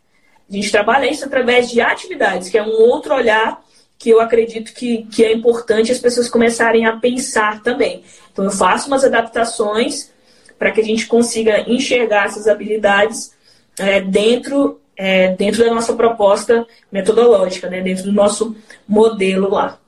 A 0.49 0.53
gente 0.53 0.71
trabalha 0.71 1.11
isso 1.11 1.25
através 1.25 1.69
de 1.69 1.81
atividades, 1.81 2.49
que 2.49 2.57
é 2.57 2.63
um 2.63 2.71
outro 2.71 3.13
olhar 3.13 3.61
que 3.97 4.09
eu 4.09 4.21
acredito 4.21 4.73
que, 4.73 5.05
que 5.05 5.25
é 5.25 5.33
importante 5.33 5.91
as 5.91 5.99
pessoas 5.99 6.29
começarem 6.29 6.85
a 6.85 6.95
pensar 6.95 7.61
também. 7.61 8.03
Então, 8.31 8.45
eu 8.45 8.51
faço 8.51 8.87
umas 8.87 9.03
adaptações 9.03 10.11
para 10.57 10.71
que 10.71 10.79
a 10.79 10.83
gente 10.83 11.07
consiga 11.07 11.69
enxergar 11.69 12.25
essas 12.25 12.47
habilidades 12.47 13.33
é, 13.77 13.99
dentro, 14.01 14.79
é, 14.95 15.35
dentro 15.35 15.65
da 15.65 15.73
nossa 15.73 15.93
proposta 15.93 16.65
metodológica, 16.91 17.69
né, 17.69 17.81
dentro 17.81 18.05
do 18.05 18.11
nosso 18.11 18.55
modelo 18.87 19.49
lá. 19.49 19.79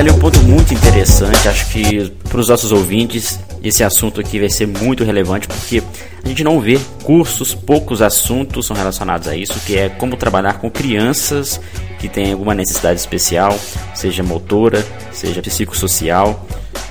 Nelly, 0.00 0.12
um 0.12 0.18
ponto 0.18 0.40
muito 0.40 0.72
interessante. 0.72 1.46
Acho 1.46 1.66
que 1.68 2.10
para 2.26 2.40
os 2.40 2.48
nossos 2.48 2.72
ouvintes 2.72 3.38
esse 3.62 3.84
assunto 3.84 4.18
aqui 4.18 4.38
vai 4.38 4.48
ser 4.48 4.66
muito 4.66 5.04
relevante 5.04 5.46
porque 5.46 5.82
a 6.24 6.26
gente 6.26 6.42
não 6.42 6.58
vê 6.58 6.80
cursos, 7.04 7.54
poucos 7.54 8.00
assuntos 8.00 8.64
são 8.64 8.74
relacionados 8.74 9.28
a 9.28 9.36
isso, 9.36 9.60
que 9.60 9.76
é 9.76 9.90
como 9.90 10.16
trabalhar 10.16 10.54
com 10.54 10.70
crianças 10.70 11.60
que 11.98 12.08
têm 12.08 12.32
alguma 12.32 12.54
necessidade 12.54 12.98
especial, 12.98 13.54
seja 13.94 14.22
motora, 14.22 14.82
seja 15.12 15.42
psicossocial, 15.42 16.46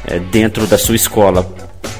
é, 0.06 0.20
dentro 0.20 0.68
da 0.68 0.78
sua 0.78 0.96
escola, 0.96 1.52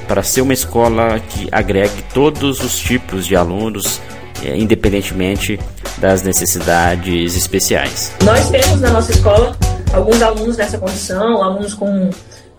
para 0.06 0.22
ser 0.22 0.42
uma 0.42 0.54
escola 0.54 1.18
que 1.18 1.48
agregue 1.50 2.04
todos 2.14 2.60
os 2.60 2.78
tipos 2.78 3.26
de 3.26 3.34
alunos, 3.34 4.00
é, 4.44 4.56
independentemente 4.56 5.58
das 5.98 6.22
necessidades 6.22 7.36
especiais. 7.36 8.12
Nós 8.22 8.48
temos 8.48 8.80
na 8.80 8.90
nossa 8.90 9.10
escola 9.10 9.56
alguns 9.92 10.22
alunos 10.22 10.56
nessa 10.56 10.78
condição, 10.78 11.42
alunos 11.42 11.74
com, 11.74 12.10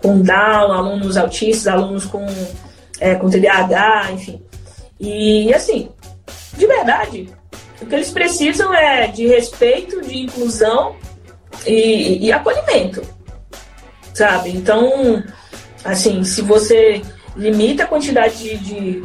com 0.01 0.21
Down, 0.21 0.71
alunos 0.71 1.17
autistas, 1.17 1.67
alunos 1.67 2.05
com, 2.05 2.25
é, 2.99 3.15
com 3.15 3.29
TDAH, 3.29 4.11
enfim. 4.13 4.41
E 4.99 5.53
assim, 5.53 5.89
de 6.57 6.67
verdade, 6.67 7.29
o 7.81 7.85
que 7.85 7.95
eles 7.95 8.11
precisam 8.11 8.73
é 8.73 9.07
de 9.07 9.27
respeito, 9.27 10.01
de 10.01 10.19
inclusão 10.19 10.95
e, 11.65 12.27
e 12.27 12.31
acolhimento, 12.31 13.01
sabe? 14.13 14.49
Então, 14.51 15.23
assim, 15.83 16.23
se 16.23 16.41
você 16.41 17.01
limita 17.35 17.83
a 17.83 17.87
quantidade 17.87 18.35
de, 18.37 18.57
de, 18.57 19.03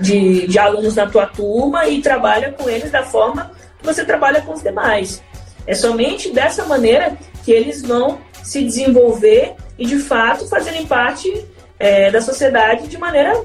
de, 0.00 0.46
de 0.48 0.58
alunos 0.58 0.96
na 0.96 1.06
tua 1.06 1.26
turma 1.26 1.86
e 1.86 2.02
trabalha 2.02 2.52
com 2.52 2.68
eles 2.68 2.90
da 2.90 3.04
forma 3.04 3.52
que 3.78 3.86
você 3.86 4.04
trabalha 4.04 4.42
com 4.42 4.52
os 4.52 4.62
demais. 4.62 5.22
É 5.66 5.74
somente 5.74 6.30
dessa 6.30 6.64
maneira 6.64 7.16
que 7.44 7.52
eles 7.52 7.82
vão 7.82 8.18
se 8.42 8.62
desenvolver 8.62 9.54
e, 9.78 9.86
de 9.86 9.98
fato, 9.98 10.46
fazerem 10.48 10.86
parte 10.86 11.44
é, 11.78 12.10
da 12.10 12.20
sociedade 12.20 12.88
de 12.88 12.98
maneira 12.98 13.44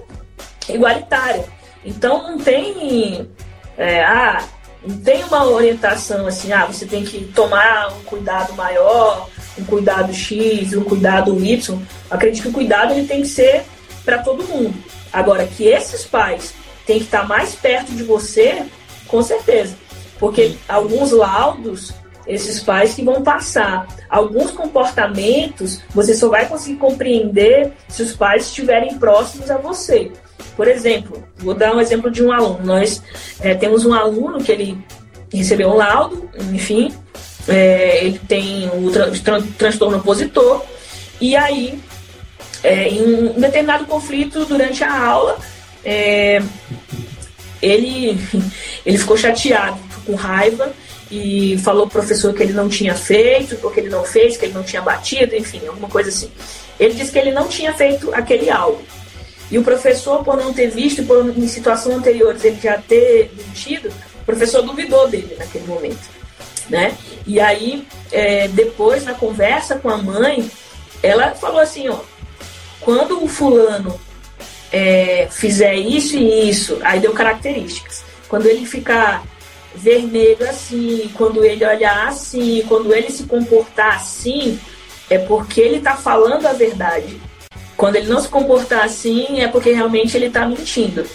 igualitária. 0.70 1.46
Então, 1.86 2.32
não 2.32 2.38
tem, 2.38 3.30
é, 3.78 4.04
ah, 4.04 4.44
não 4.86 4.98
tem 5.00 5.24
uma 5.24 5.46
orientação 5.46 6.28
assim, 6.28 6.52
ah, 6.52 6.66
você 6.66 6.86
tem 6.86 7.04
que 7.04 7.26
tomar 7.34 7.94
um 7.94 8.04
cuidado 8.04 8.54
maior, 8.54 9.30
um 9.58 9.64
cuidado 9.64 10.14
X, 10.14 10.74
um 10.74 10.84
cuidado 10.84 11.44
Y. 11.44 11.80
acredito 12.10 12.44
que 12.44 12.50
o 12.50 12.54
cuidado 12.54 12.94
ele 12.94 13.08
tem 13.08 13.22
que 13.22 13.28
ser 13.28 13.64
para 14.04 14.20
todo 14.20 14.44
mundo. 14.44 14.76
Agora, 15.12 15.48
que 15.48 15.66
esses 15.66 16.06
pais 16.06 16.54
têm 16.86 17.00
que 17.00 17.06
estar 17.06 17.28
mais 17.28 17.56
perto 17.56 17.92
de 17.92 18.04
você, 18.04 18.64
com 19.08 19.22
certeza. 19.22 19.76
Porque 20.20 20.56
alguns 20.68 21.12
laudos 21.12 21.94
esses 22.28 22.62
pais 22.62 22.94
que 22.94 23.04
vão 23.04 23.24
passar. 23.24 23.88
Alguns 24.10 24.52
comportamentos 24.52 25.82
você 25.94 26.14
só 26.14 26.30
vai 26.30 26.48
conseguir 26.48 26.78
compreender 26.78 27.72
se 27.88 28.04
os 28.04 28.14
pais 28.14 28.48
estiverem 28.48 28.98
próximos 28.98 29.50
a 29.50 29.58
você. 29.58 30.12
Por 30.56 30.68
exemplo, 30.68 31.24
vou 31.38 31.54
dar 31.54 31.76
um 31.76 31.80
exemplo 31.80 32.12
de 32.12 32.24
um 32.24 32.32
aluno. 32.32 32.60
Nós 32.64 33.02
é, 33.40 33.54
temos 33.56 33.86
um 33.86 33.94
aluno 33.94 34.44
que 34.44 34.52
ele 34.52 34.78
recebeu 35.32 35.70
um 35.70 35.76
laudo, 35.76 36.30
enfim, 36.52 36.92
é, 37.48 38.06
ele 38.06 38.20
tem 38.28 38.70
o 38.70 38.92
tra 38.92 39.12
tran 39.12 39.42
transtorno 39.58 39.98
opositor, 39.98 40.64
e 41.20 41.36
aí, 41.36 41.80
é, 42.64 42.88
em 42.88 43.02
um 43.04 43.40
determinado 43.40 43.86
conflito 43.86 44.46
durante 44.46 44.84
a 44.84 45.00
aula, 45.00 45.38
ele, 47.62 48.18
ele 48.86 48.98
ficou 48.98 49.18
chateado, 49.18 49.80
com 50.06 50.16
raiva, 50.16 50.74
e 51.10 51.58
falou 51.60 51.88
pro 51.88 52.00
professor 52.00 52.34
que 52.34 52.44
ele 52.44 52.54
não 52.54 52.68
tinha 52.68 52.94
feito, 52.96 53.56
porque 53.58 53.80
ele 53.80 53.90
não 53.90 54.04
fez, 54.04 54.38
que 54.38 54.46
ele 54.46 54.54
não 54.54 54.64
tinha 54.64 54.82
batido, 54.82 55.36
enfim, 55.36 55.62
alguma 55.68 55.88
coisa 55.88 56.10
assim. 56.10 56.32
Ele 56.80 56.94
disse 56.94 57.12
que 57.12 57.20
ele 57.20 57.32
não 57.32 57.48
tinha 57.48 57.74
feito 57.74 58.14
aquele 58.14 58.50
algo. 58.50 58.82
E 59.50 59.58
o 59.58 59.64
professor, 59.64 60.24
por 60.24 60.36
não 60.36 60.54
ter 60.54 60.70
visto, 60.70 61.04
por 61.04 61.30
em 61.30 61.48
situações 61.48 61.96
anteriores 61.96 62.44
ele 62.44 62.60
já 62.62 62.78
ter 62.78 63.32
mentido, 63.38 63.90
o 64.22 64.26
professor 64.26 64.62
duvidou 64.62 65.08
dele 65.08 65.36
naquele 65.40 65.66
momento. 65.66 66.18
Né? 66.70 66.94
E 67.26 67.40
aí, 67.40 67.88
é, 68.12 68.50
depois, 68.50 69.06
na 69.06 69.14
conversa 69.14 69.76
com 69.76 69.90
a 69.90 69.98
mãe, 69.98 70.52
ela 71.02 71.34
falou 71.34 71.62
assim, 71.62 71.88
ó, 71.88 72.00
quando 72.82 73.24
o 73.24 73.28
fulano 73.28 73.98
é, 74.72 75.30
fizer 75.32 75.76
isso 75.76 76.18
e 76.18 76.50
isso, 76.50 76.78
aí 76.82 77.00
deu 77.00 77.14
características. 77.14 78.04
Quando 78.28 78.48
ele 78.48 78.66
ficar 78.66 79.24
vermelho 79.78 80.48
assim, 80.50 81.10
quando 81.14 81.44
ele 81.44 81.66
olhar 81.66 82.08
assim, 82.08 82.64
quando 82.68 82.94
ele 82.94 83.10
se 83.10 83.24
comportar 83.24 83.98
assim, 83.98 84.60
é 85.10 85.18
porque 85.18 85.62
ele 85.62 85.78
está 85.78 85.96
falando 85.96 86.46
a 86.46 86.54
verdade. 86.54 87.22
Quando 87.76 87.96
ele 87.96 88.08
não 88.08 88.20
se 88.20 88.28
comportar 88.28 88.84
assim, 88.84 89.40
é 89.40 89.48
porque 89.48 89.72
realmente 89.72 90.18
ele 90.18 90.28
está 90.28 90.46
mentindo. 90.48 91.06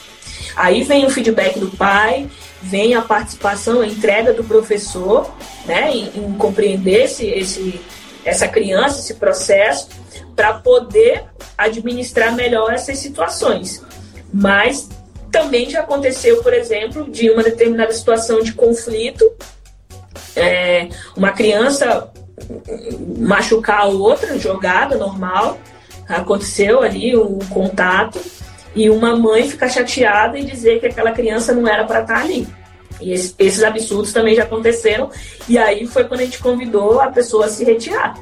Aí 0.55 0.83
vem 0.85 1.05
o 1.05 1.11
feedback 1.11 1.59
do 1.59 1.71
pai, 1.71 2.29
vem 2.63 2.95
a 2.95 3.03
participação, 3.03 3.81
a 3.81 3.87
entrega 3.87 4.33
do 4.33 4.45
professor, 4.45 5.31
né, 5.67 5.91
em, 5.91 6.11
em 6.15 6.33
compreender 6.35 7.05
esse, 7.05 7.27
esse, 7.27 7.81
essa 8.25 8.47
criança, 8.47 9.01
esse 9.01 9.15
processo, 9.15 9.89
para 10.37 10.55
poder 10.55 11.25
administrar 11.59 12.35
melhor 12.35 12.73
essas 12.73 12.99
situações. 12.99 13.83
Mas 14.33 14.89
também 15.33 15.69
já 15.69 15.81
aconteceu, 15.81 16.43
por 16.43 16.55
exemplo, 16.55 17.11
de 17.11 17.31
uma 17.31 17.43
determinada 17.43 17.93
situação 17.93 18.41
de 18.41 18.53
conflito 18.53 19.33
é, 20.37 20.89
uma 21.17 21.33
criança 21.33 22.11
machucar 23.19 23.81
a 23.81 23.87
outra, 23.87 24.39
jogada 24.39 24.97
normal, 24.97 25.59
aconteceu 26.09 26.83
ali 26.83 27.17
um 27.17 27.39
contato, 27.51 28.21
e 28.75 28.89
uma 28.89 29.15
mãe 29.15 29.49
ficar 29.49 29.69
chateada 29.69 30.39
e 30.39 30.45
dizer 30.45 30.81
que 30.81 30.87
aquela 30.87 31.13
criança 31.13 31.55
não 31.55 31.69
era 31.69 31.85
para 31.85 32.01
estar 32.01 32.21
ali. 32.21 32.49
E 33.01 33.13
esses 33.13 33.63
absurdos 33.63 34.13
também 34.13 34.35
já 34.35 34.45
aconteceram, 34.45 35.11
e 35.49 35.59
aí 35.59 35.87
foi 35.87 36.05
quando 36.05 36.21
a 36.21 36.25
gente 36.25 36.39
convidou 36.39 37.01
a 37.01 37.09
pessoa 37.09 37.47
a 37.47 37.49
se 37.49 37.65
retirar. 37.65 38.15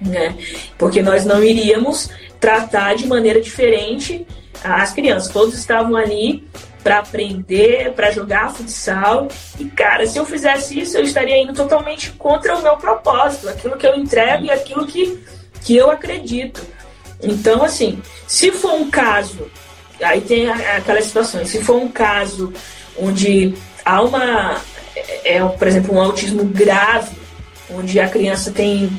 Né? 0.00 0.36
Porque 0.76 1.02
nós 1.02 1.24
não 1.24 1.42
iríamos 1.42 2.10
tratar 2.38 2.94
de 2.94 3.06
maneira 3.06 3.40
diferente 3.40 4.26
as 4.62 4.92
crianças. 4.92 5.32
Todos 5.32 5.54
estavam 5.54 5.96
ali 5.96 6.46
para 6.82 6.98
aprender, 6.98 7.92
para 7.94 8.12
jogar 8.12 8.52
futsal. 8.52 9.26
E, 9.58 9.64
cara, 9.64 10.06
se 10.06 10.18
eu 10.18 10.24
fizesse 10.24 10.78
isso, 10.78 10.96
eu 10.96 11.02
estaria 11.02 11.36
indo 11.36 11.52
totalmente 11.52 12.12
contra 12.12 12.56
o 12.56 12.62
meu 12.62 12.76
propósito, 12.76 13.48
aquilo 13.48 13.76
que 13.76 13.86
eu 13.86 13.96
entrego 13.96 14.44
e 14.44 14.50
aquilo 14.50 14.86
que, 14.86 15.18
que 15.62 15.76
eu 15.76 15.90
acredito. 15.90 16.62
Então, 17.20 17.64
assim, 17.64 18.00
se 18.28 18.52
for 18.52 18.74
um 18.74 18.88
caso, 18.88 19.50
aí 20.00 20.20
tem 20.20 20.48
aquelas 20.48 21.06
situações, 21.06 21.48
se 21.48 21.64
for 21.64 21.76
um 21.76 21.88
caso 21.88 22.52
onde 22.96 23.54
há 23.84 24.02
uma, 24.02 24.60
é, 24.94 25.38
é 25.38 25.44
por 25.44 25.66
exemplo, 25.66 25.94
um 25.94 26.00
autismo 26.00 26.44
grave, 26.44 27.16
onde 27.68 27.98
a 27.98 28.08
criança 28.08 28.52
tem 28.52 28.90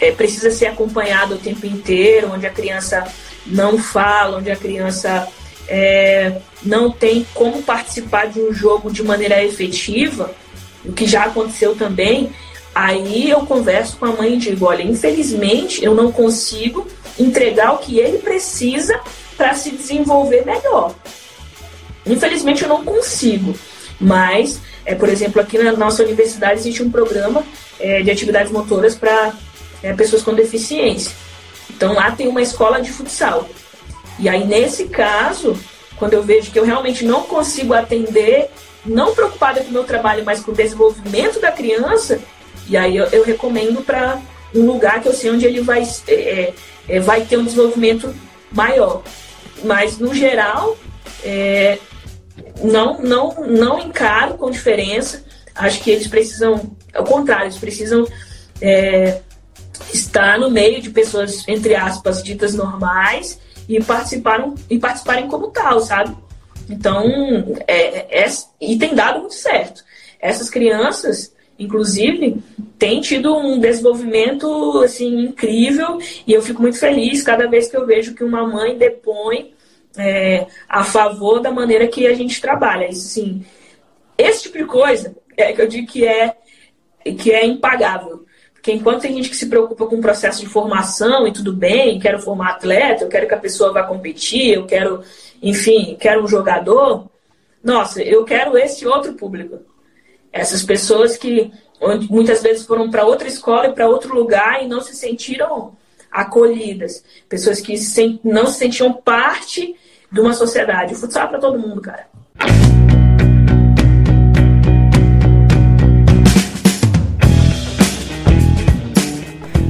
é, 0.00 0.10
precisa 0.10 0.50
ser 0.50 0.66
acompanhada 0.66 1.34
o 1.34 1.38
tempo 1.38 1.66
inteiro, 1.66 2.32
onde 2.32 2.46
a 2.46 2.50
criança 2.50 3.06
não 3.46 3.78
fala, 3.78 4.38
onde 4.38 4.50
a 4.50 4.56
criança 4.56 5.28
é, 5.68 6.38
não 6.62 6.90
tem 6.90 7.26
como 7.34 7.62
participar 7.62 8.26
de 8.26 8.40
um 8.40 8.52
jogo 8.52 8.90
de 8.90 9.02
maneira 9.02 9.42
efetiva, 9.44 10.34
o 10.84 10.92
que 10.92 11.06
já 11.06 11.24
aconteceu 11.24 11.74
também, 11.74 12.32
aí 12.74 13.28
eu 13.30 13.40
converso 13.40 13.96
com 13.96 14.06
a 14.06 14.12
mãe 14.12 14.34
e 14.34 14.38
digo: 14.38 14.66
olha, 14.66 14.82
infelizmente 14.82 15.84
eu 15.84 15.94
não 15.94 16.12
consigo 16.12 16.86
entregar 17.18 17.72
o 17.72 17.78
que 17.78 17.98
ele 17.98 18.18
precisa 18.18 19.00
para 19.36 19.54
se 19.54 19.70
desenvolver 19.70 20.44
melhor. 20.44 20.94
Infelizmente 22.06 22.62
eu 22.62 22.68
não 22.68 22.84
consigo, 22.84 23.54
mas, 24.00 24.60
é, 24.84 24.94
por 24.94 25.08
exemplo, 25.08 25.40
aqui 25.40 25.58
na 25.58 25.72
nossa 25.72 26.04
universidade 26.04 26.60
existe 26.60 26.82
um 26.82 26.90
programa 26.90 27.42
é, 27.80 28.02
de 28.02 28.10
atividades 28.10 28.52
motoras 28.52 28.94
para 28.94 29.32
pessoas 29.94 30.22
com 30.22 30.34
deficiência. 30.34 31.12
Então 31.70 31.92
lá 31.92 32.10
tem 32.10 32.28
uma 32.28 32.42
escola 32.42 32.80
de 32.80 32.90
futsal. 32.90 33.48
E 34.18 34.28
aí, 34.28 34.46
nesse 34.46 34.86
caso, 34.86 35.58
quando 35.98 36.14
eu 36.14 36.22
vejo 36.22 36.50
que 36.50 36.58
eu 36.58 36.64
realmente 36.64 37.04
não 37.04 37.22
consigo 37.22 37.74
atender, 37.74 38.50
não 38.84 39.14
preocupada 39.14 39.60
com 39.60 39.68
o 39.68 39.72
meu 39.72 39.84
trabalho, 39.84 40.24
mas 40.24 40.40
com 40.40 40.52
o 40.52 40.54
desenvolvimento 40.54 41.40
da 41.40 41.52
criança, 41.52 42.20
e 42.68 42.76
aí 42.76 42.96
eu, 42.96 43.06
eu 43.06 43.24
recomendo 43.24 43.82
para 43.82 44.20
um 44.54 44.64
lugar 44.64 45.02
que 45.02 45.08
eu 45.08 45.12
sei 45.12 45.30
onde 45.30 45.44
ele 45.44 45.60
vai, 45.60 45.82
é, 46.08 46.12
é, 46.12 46.54
é, 46.88 47.00
vai 47.00 47.22
ter 47.22 47.36
um 47.36 47.44
desenvolvimento 47.44 48.14
maior. 48.50 49.02
Mas, 49.64 49.98
no 49.98 50.14
geral, 50.14 50.76
é, 51.22 51.78
não, 52.62 53.00
não, 53.00 53.34
não 53.46 53.80
encaro 53.80 54.34
com 54.34 54.50
diferença. 54.50 55.24
Acho 55.54 55.80
que 55.82 55.90
eles 55.90 56.06
precisam, 56.06 56.76
ao 56.94 57.04
contrário, 57.04 57.44
eles 57.44 57.58
precisam 57.58 58.06
é, 58.60 59.20
estar 59.92 60.38
no 60.38 60.50
meio 60.50 60.80
de 60.80 60.90
pessoas, 60.90 61.46
entre 61.48 61.74
aspas, 61.74 62.22
ditas 62.22 62.54
normais 62.54 63.40
e 63.68 63.82
participaram 63.82 64.54
e 64.70 64.78
participarem 64.78 65.28
como 65.28 65.48
tal, 65.48 65.80
sabe? 65.80 66.16
Então, 66.68 67.04
é, 67.66 68.22
é, 68.24 68.26
e 68.60 68.76
tem 68.78 68.94
dado 68.94 69.20
muito 69.20 69.34
certo. 69.34 69.84
Essas 70.20 70.50
crianças, 70.50 71.34
inclusive, 71.58 72.42
têm 72.78 73.00
tido 73.00 73.36
um 73.36 73.58
desenvolvimento 73.58 74.80
assim 74.82 75.26
incrível 75.26 75.98
e 76.26 76.32
eu 76.32 76.42
fico 76.42 76.60
muito 76.60 76.78
feliz 76.78 77.22
cada 77.22 77.46
vez 77.48 77.68
que 77.68 77.76
eu 77.76 77.86
vejo 77.86 78.14
que 78.14 78.24
uma 78.24 78.46
mãe 78.46 78.76
depõe 78.76 79.54
é, 79.96 80.46
a 80.68 80.84
favor 80.84 81.40
da 81.40 81.50
maneira 81.50 81.86
que 81.86 82.06
a 82.06 82.14
gente 82.14 82.40
trabalha. 82.40 82.88
Isso, 82.88 83.06
assim, 83.06 83.44
esse 84.18 84.44
tipo 84.44 84.58
de 84.58 84.64
coisa 84.64 85.14
é 85.36 85.52
que 85.52 85.62
eu 85.62 85.68
digo 85.68 85.86
que 85.86 86.06
é 86.06 86.34
que 87.18 87.30
é 87.30 87.46
impagável. 87.46 88.15
Porque 88.66 88.80
enquanto 88.80 89.02
tem 89.02 89.14
gente 89.14 89.30
que 89.30 89.36
se 89.36 89.46
preocupa 89.46 89.86
com 89.86 89.94
o 89.94 90.00
processo 90.00 90.40
de 90.40 90.48
formação 90.48 91.24
e 91.24 91.32
tudo 91.32 91.52
bem, 91.52 92.00
quero 92.00 92.18
formar 92.18 92.54
atleta, 92.54 93.04
eu 93.04 93.08
quero 93.08 93.28
que 93.28 93.34
a 93.34 93.38
pessoa 93.38 93.72
vá 93.72 93.84
competir, 93.84 94.54
eu 94.54 94.66
quero, 94.66 95.04
enfim, 95.40 95.96
quero 96.00 96.24
um 96.24 96.26
jogador. 96.26 97.08
Nossa, 97.62 98.02
eu 98.02 98.24
quero 98.24 98.58
esse 98.58 98.84
outro 98.84 99.12
público. 99.12 99.60
Essas 100.32 100.64
pessoas 100.64 101.16
que 101.16 101.52
muitas 102.10 102.42
vezes 102.42 102.66
foram 102.66 102.90
para 102.90 103.06
outra 103.06 103.28
escola 103.28 103.68
e 103.68 103.72
para 103.72 103.88
outro 103.88 104.12
lugar 104.12 104.60
e 104.60 104.66
não 104.66 104.80
se 104.80 104.96
sentiram 104.96 105.76
acolhidas. 106.10 107.04
Pessoas 107.28 107.60
que 107.60 107.72
não 108.24 108.48
se 108.48 108.58
sentiam 108.58 108.92
parte 108.92 109.76
de 110.10 110.20
uma 110.20 110.32
sociedade. 110.32 110.92
O 110.92 110.96
futsal 110.96 111.26
é 111.26 111.28
para 111.28 111.38
todo 111.38 111.56
mundo, 111.56 111.80
cara. 111.80 112.08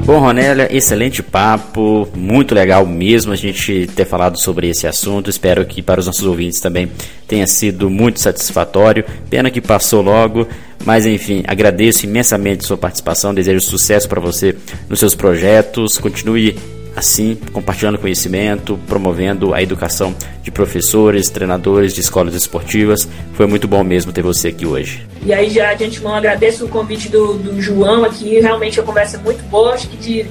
Bom, 0.07 0.21
Ronélia, 0.21 0.69
excelente 0.71 1.21
papo, 1.21 2.07
muito 2.15 2.55
legal 2.55 2.87
mesmo 2.87 3.33
a 3.33 3.37
gente 3.37 3.89
ter 3.89 4.05
falado 4.05 4.41
sobre 4.41 4.69
esse 4.69 4.87
assunto. 4.87 5.29
Espero 5.29 5.67
que 5.67 5.83
para 5.83 5.99
os 5.99 6.07
nossos 6.07 6.23
ouvintes 6.23 6.61
também 6.61 6.89
tenha 7.27 7.45
sido 7.49 7.91
muito 7.91 8.21
satisfatório. 8.21 9.05
Pena 9.29 9.51
que 9.51 9.61
passou 9.61 10.01
logo, 10.03 10.47
mas 10.85 11.07
enfim, 11.07 11.43
agradeço 11.45 12.07
imensamente 12.07 12.65
sua 12.65 12.77
participação, 12.77 13.35
desejo 13.35 13.61
sucesso 13.61 14.09
para 14.09 14.21
você 14.21 14.55
nos 14.89 15.01
seus 15.01 15.17
projetos. 15.17 15.99
Continue 15.99 16.57
assim, 16.97 17.39
compartilhando 17.53 17.99
conhecimento, 17.99 18.81
promovendo 18.87 19.53
a 19.53 19.63
educação 19.63 20.15
de 20.43 20.51
professores, 20.51 21.29
treinadores 21.29 21.93
de 21.93 22.01
escolas 22.01 22.35
esportivas. 22.35 23.07
Foi 23.35 23.47
muito 23.47 23.69
bom 23.69 23.85
mesmo 23.85 24.13
ter 24.13 24.23
você 24.23 24.49
aqui 24.49 24.65
hoje. 24.65 25.07
E 25.23 25.33
aí 25.33 25.51
já 25.51 25.75
de 25.75 25.85
antemão 25.85 26.15
agradeço 26.15 26.65
o 26.65 26.69
convite 26.69 27.11
do, 27.11 27.35
do 27.35 27.61
João 27.61 28.03
aqui, 28.05 28.41
realmente 28.41 28.81
a 28.81 28.83
conversa 28.83 29.19
é 29.19 29.21
muito 29.21 29.45
boa, 29.45 29.75
acho 29.75 29.89
que 29.89 29.97
de, 29.97 30.27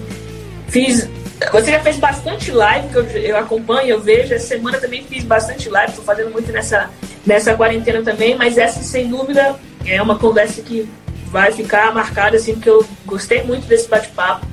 fiz 0.68 1.07
você 1.51 1.72
já 1.72 1.80
fez 1.82 1.97
bastante 1.97 2.49
live 2.49 2.88
que 2.89 2.95
eu, 2.95 3.03
eu 3.03 3.38
acompanho, 3.38 3.89
eu 3.89 3.99
vejo. 3.99 4.34
Essa 4.34 4.47
semana 4.47 4.78
também 4.78 5.03
fiz 5.03 5.24
bastante 5.24 5.70
live, 5.70 5.89
estou 5.89 6.05
fazendo 6.05 6.32
muito 6.32 6.51
nessa, 6.51 6.89
nessa 7.26 7.53
quarentena 7.55 8.01
também, 8.01 8.36
mas 8.36 8.57
essa 8.57 8.82
sem 8.82 9.09
dúvida 9.09 9.55
é 9.86 10.01
uma 10.01 10.18
conversa 10.18 10.61
que 10.61 10.89
vai 11.28 11.51
ficar 11.51 11.93
marcada 11.93 12.38
assim, 12.38 12.53
porque 12.53 12.70
eu 12.70 12.86
gostei 13.05 13.43
muito 13.43 13.68
desse 13.68 13.89
bate-papo. 13.89 14.47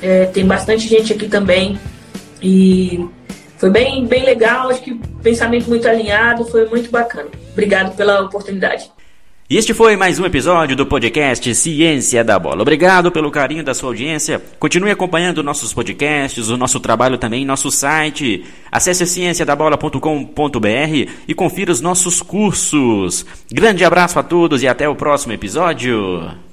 É, 0.00 0.26
tem 0.26 0.46
bastante 0.46 0.88
gente 0.88 1.12
aqui 1.12 1.28
também. 1.28 1.78
E 2.42 3.06
foi 3.58 3.70
bem, 3.70 4.06
bem 4.06 4.24
legal, 4.24 4.70
acho 4.70 4.80
que 4.80 4.94
pensamento 5.22 5.68
muito 5.68 5.88
alinhado, 5.88 6.44
foi 6.44 6.66
muito 6.66 6.90
bacana. 6.90 7.28
Obrigado 7.52 7.94
pela 7.96 8.22
oportunidade. 8.22 8.90
E 9.50 9.56
este 9.56 9.72
foi 9.72 9.96
mais 9.96 10.18
um 10.18 10.26
episódio 10.26 10.76
do 10.76 10.84
podcast 10.84 11.54
Ciência 11.54 12.22
da 12.22 12.38
Bola. 12.38 12.60
Obrigado 12.60 13.10
pelo 13.10 13.30
carinho 13.30 13.64
da 13.64 13.72
sua 13.72 13.88
audiência. 13.88 14.42
Continue 14.58 14.90
acompanhando 14.90 15.42
nossos 15.42 15.72
podcasts, 15.72 16.50
o 16.50 16.56
nosso 16.58 16.78
trabalho 16.78 17.16
também 17.16 17.46
nosso 17.46 17.70
site. 17.70 18.44
Acesse 18.70 19.06
cienciadabola.com.br 19.06 21.10
e 21.26 21.34
confira 21.34 21.72
os 21.72 21.80
nossos 21.80 22.20
cursos. 22.20 23.24
Grande 23.50 23.86
abraço 23.86 24.18
a 24.18 24.22
todos 24.22 24.62
e 24.62 24.68
até 24.68 24.86
o 24.86 24.94
próximo 24.94 25.32
episódio. 25.32 26.47